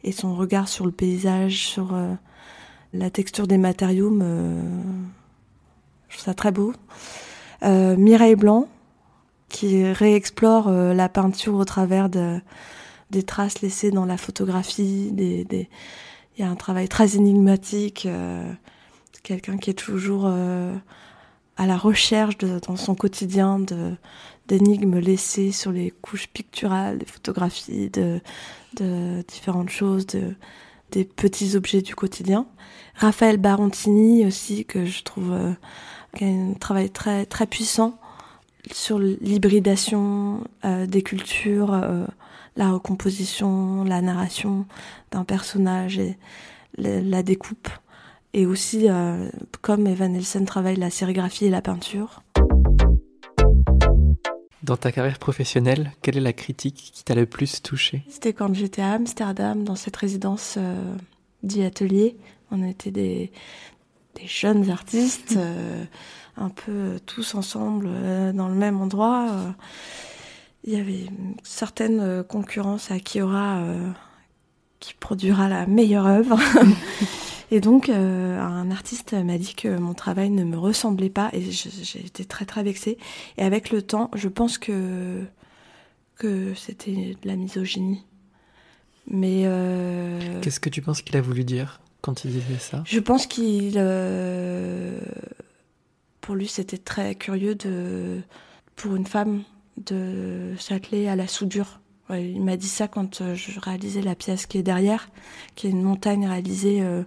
et 0.05 0.13
son 0.13 0.37
regard 0.37 0.69
sur 0.69 0.87
le 0.87 0.93
paysage, 0.93 1.67
sur 1.67 1.93
euh, 1.93 2.15
la 2.93 3.11
texture 3.11 3.49
des 3.49 3.59
matériaux, 3.59 4.17
je 4.17 6.17
trouve 6.17 6.25
ça 6.25 6.35
très 6.35 6.53
beau. 6.53 6.73
Euh, 7.65 7.97
Mireille 7.97 8.37
Blanc 8.37 8.69
qui 9.49 9.85
réexplore 9.85 10.69
euh, 10.69 10.95
la 10.95 11.09
peinture 11.09 11.55
au 11.55 11.65
travers 11.65 12.09
de, 12.09 12.41
des 13.11 13.23
traces 13.23 13.63
laissées 13.63 13.91
dans 13.91 14.05
la 14.05 14.17
photographie. 14.17 15.13
Il 15.17 15.67
y 16.39 16.43
a 16.43 16.49
un 16.49 16.57
travail 16.57 16.89
très 16.89 17.17
énigmatique. 17.17 18.07
Euh, 18.07 18.51
quelqu'un 19.23 19.57
qui 19.57 19.71
est 19.71 19.75
toujours 19.75 20.27
à 20.27 21.67
la 21.67 21.77
recherche 21.77 22.39
dans 22.39 22.77
son 22.77 22.95
quotidien 22.95 23.59
d'énigmes 24.47 25.01
laissées 25.01 25.51
sur 25.51 25.73
les 25.73 25.91
couches 25.91 26.29
picturales, 26.29 26.99
des 26.99 27.07
photographies, 27.07 27.91
de, 27.91 28.21
différentes 29.27 29.71
choses, 29.71 30.07
de, 30.07 30.37
des 30.93 31.05
petits 31.05 31.57
objets 31.57 31.83
du 31.83 31.95
quotidien. 31.95 32.47
Raphaël 32.95 33.37
Barontini 33.37 34.25
aussi, 34.27 34.65
que 34.65 34.87
je 34.87 35.03
trouve 35.03 35.33
euh, 35.33 35.53
un 36.21 36.55
travail 36.55 36.91
très, 36.91 37.27
très 37.27 37.47
puissant 37.47 37.99
sur 38.73 38.99
l'hybridation 38.99 40.45
euh, 40.65 40.87
des 40.87 41.03
cultures, 41.03 41.73
euh, 41.73 42.07
la 42.57 42.71
recomposition, 42.71 43.85
la 43.85 44.01
narration 44.01 44.67
d'un 45.11 45.25
personnage 45.25 45.99
et 45.99 46.17
la 46.79 47.23
découpe 47.23 47.69
et 48.37 48.45
aussi, 48.45 48.89
euh, 48.91 49.31
comme 49.63 49.87
Evan 49.87 50.13
Nelson 50.13 50.45
travaille 50.45 50.77
la 50.77 50.91
sérigraphie 50.91 51.47
et 51.47 51.51
la 51.51 51.63
peinture. 51.63 52.23
Dans 54.63 54.77
ta 54.77 54.93
carrière 54.93 55.19
professionnelle, 55.19 55.93
quelle 56.03 56.19
est 56.19 56.21
la 56.21 56.35
critique 56.35 56.91
qui 56.93 57.03
t'a 57.03 57.15
le 57.15 57.25
plus 57.25 57.63
touché 57.63 58.03
C'était 58.11 58.35
quand 58.35 58.53
j'étais 58.53 58.83
à 58.83 58.93
Amsterdam, 58.93 59.65
dans 59.65 59.75
cette 59.75 59.97
résidence 59.97 60.57
euh, 60.59 60.95
dit 61.43 61.63
atelier. 61.63 62.17
On 62.51 62.63
était 62.63 62.91
des, 62.91 63.33
des 64.17 64.27
jeunes 64.27 64.71
artistes, 64.71 65.35
euh, 65.39 65.85
un 66.37 66.49
peu 66.49 67.01
tous 67.07 67.35
ensemble 67.35 67.89
euh, 67.89 68.33
dans 68.33 68.49
le 68.49 68.55
même 68.55 68.81
endroit. 68.81 69.29
Euh. 69.31 69.51
Il 70.65 70.73
y 70.73 70.81
avait 70.81 71.05
une 71.05 71.35
certaine 71.45 72.25
concurrence 72.25 72.91
à 72.91 72.99
Kiora 72.99 73.63
qui 74.81 74.95
produira 74.95 75.49
la 75.49 75.65
meilleure 75.67 76.07
œuvre. 76.07 76.37
Et 77.51 77.61
donc, 77.61 77.89
euh, 77.89 78.41
un 78.41 78.71
artiste 78.71 79.13
m'a 79.13 79.39
dit 79.39 79.55
que 79.55 79.79
mon 79.79 79.95
travail 79.95 80.31
ne 80.31 80.43
me 80.45 80.59
ressemblait 80.59 81.11
pas 81.11 81.31
et 81.33 81.43
j'ai 81.43 82.05
été 82.05 82.25
très 82.25 82.45
très 82.45 82.63
vexée. 82.63 82.99
Et 83.39 83.43
avec 83.43 83.71
le 83.71 83.83
temps, 83.83 84.11
je 84.15 84.29
pense 84.29 84.59
que 84.59 85.23
que 86.17 86.55
c'était 86.55 87.15
de 87.23 87.29
la 87.29 87.37
misogynie. 87.37 88.05
Mais 89.09 89.43
euh, 89.45 90.41
qu'est-ce 90.41 90.61
que 90.61 90.71
tu 90.71 90.83
penses 90.83 91.03
qu'il 91.03 91.17
a 91.17 91.21
voulu 91.21 91.45
dire 91.45 91.81
quand 92.01 92.25
il 92.25 92.33
disait 92.33 92.59
ça? 92.59 92.83
Je 92.87 92.99
pense 92.99 93.27
qu'il, 93.27 93.75
euh, 93.77 94.99
pour 96.27 96.35
lui, 96.35 96.49
c'était 96.49 96.77
très 96.77 97.15
curieux 97.15 97.55
de, 97.55 98.21
pour 98.75 98.97
une 98.97 99.07
femme, 99.07 99.45
de 99.77 100.55
s'atteler 100.59 101.07
à 101.07 101.15
la 101.15 101.29
soudure 101.29 101.79
il 102.11 102.43
m'a 102.43 102.57
dit 102.57 102.69
ça 102.69 102.89
quand 102.89 103.21
euh, 103.21 103.35
je 103.35 103.59
réalisais 103.59 104.03
la 104.03 104.15
pièce 104.15 104.47
qui 104.47 104.59
est 104.59 104.63
derrière, 104.63 105.09
qui 105.55 105.67
est 105.67 105.71
une 105.71 105.83
montagne 105.83 106.27
réalisée 106.27 106.81
euh, 106.81 107.03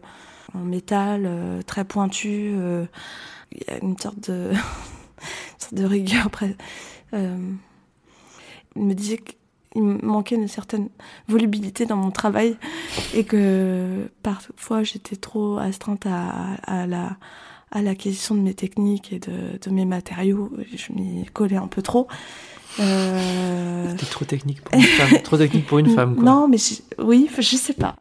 en 0.54 0.60
métal, 0.60 1.24
euh, 1.26 1.62
très 1.62 1.86
pointue. 1.86 2.54
Il 3.52 3.64
y 3.68 3.72
a 3.72 3.78
une 3.82 3.98
sorte 3.98 4.30
de, 4.30 4.52
rigueur. 5.86 6.30
Il 7.14 7.50
me 8.76 8.94
disait 8.94 9.18
qu'il 9.18 9.84
manquait 9.84 10.36
une 10.36 10.48
certaine 10.48 10.90
volubilité 11.28 11.86
dans 11.86 11.98
mon 11.98 12.12
travail 12.12 12.58
et 13.14 13.24
que 13.24 14.10
parfois 14.22 14.84
j'étais 14.84 15.16
trop 15.16 15.58
astreinte 15.58 16.06
à 16.06 16.88
la 16.88 17.18
à 17.72 17.82
l'acquisition 17.82 18.36
de 18.36 18.42
mes 18.42 18.54
techniques 18.54 19.14
et 19.14 19.20
de, 19.20 19.60
de 19.62 19.70
mes 19.70 19.86
matériaux. 19.86 20.52
Je 20.76 20.94
m'y 20.94 21.26
collais 21.26 21.58
un 21.58 21.68
peu 21.68 21.82
trop. 21.82 22.08
Euh... 22.80 23.90
C'était 23.92 24.06
trop 24.06 24.26
technique 24.26 24.62
pour 24.62 24.76
une 24.76 24.84
femme. 24.84 25.22
trop 25.24 25.38
technique 25.38 25.68
pour 25.68 25.80
une 25.80 25.90
femme, 25.90 26.16
quoi. 26.16 26.24
Non, 26.24 26.48
mais 26.48 26.58
oui, 27.00 27.30
je 27.38 27.56
sais 27.56 27.74
pas. 27.74 27.96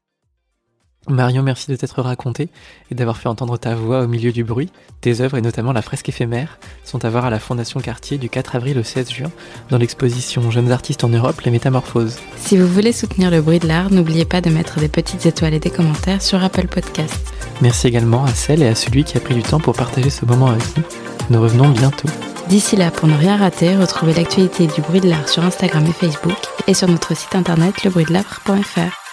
Marion, 1.09 1.43
merci 1.43 1.71
de 1.71 1.77
t'être 1.77 2.03
raconté 2.03 2.51
et 2.91 2.95
d'avoir 2.95 3.17
fait 3.17 3.29
entendre 3.29 3.57
ta 3.57 3.75
voix 3.75 4.03
au 4.03 4.07
milieu 4.07 4.31
du 4.31 4.45
bruit. 4.45 4.71
Tes 5.01 5.23
œuvres, 5.23 5.39
et 5.39 5.41
notamment 5.41 5.73
la 5.73 5.81
fresque 5.81 6.09
éphémère, 6.09 6.59
sont 6.85 7.03
à 7.05 7.09
voir 7.09 7.25
à 7.25 7.31
la 7.31 7.39
Fondation 7.39 7.81
Cartier 7.81 8.19
du 8.19 8.29
4 8.29 8.57
avril 8.57 8.79
au 8.79 8.83
16 8.83 9.11
juin 9.11 9.31
dans 9.71 9.79
l'exposition 9.79 10.51
Jeunes 10.51 10.71
artistes 10.71 11.05
en 11.05 11.09
Europe, 11.09 11.41
les 11.43 11.51
métamorphoses. 11.51 12.19
Si 12.37 12.59
vous 12.59 12.67
voulez 12.67 12.93
soutenir 12.93 13.31
le 13.31 13.41
bruit 13.41 13.59
de 13.59 13.69
l'art, 13.69 13.91
n'oubliez 13.91 14.27
pas 14.27 14.43
de 14.43 14.51
mettre 14.51 14.81
des 14.81 14.89
petites 14.89 15.25
étoiles 15.25 15.55
et 15.55 15.61
des 15.61 15.71
commentaires 15.71 16.21
sur 16.21 16.43
Apple 16.43 16.69
Podcast. 16.69 17.38
Merci 17.61 17.89
également 17.89 18.25
à 18.25 18.35
celle 18.35 18.63
et 18.63 18.69
à 18.69 18.75
celui 18.75 19.05
qui 19.05 19.17
a 19.17 19.21
pris 19.21 19.35
du 19.35 19.43
temps 19.43 19.61
pour 19.61 19.75
partager 19.75 20.11
ce 20.11 20.25
moment 20.25 20.49
avec 20.49 20.77
nous. 20.77 20.85
Nous 21.31 21.43
revenons 21.43 21.69
bientôt. 21.69 22.09
D'ici 22.49 22.77
là, 22.77 22.91
pour 22.91 23.09
ne 23.09 23.17
rien 23.17 23.37
rater, 23.37 23.77
retrouvez 23.77 24.15
l'actualité 24.15 24.67
du 24.67 24.81
bruit 24.81 25.01
de 25.01 25.09
l'art 25.09 25.29
sur 25.29 25.45
Instagram 25.45 25.85
et 25.87 25.93
Facebook 25.93 26.39
et 26.67 26.75
sur 26.75 26.89
notre 26.89 27.15
site 27.17 27.35
internet 27.35 27.85
lebruitdel'art.fr. 27.85 29.08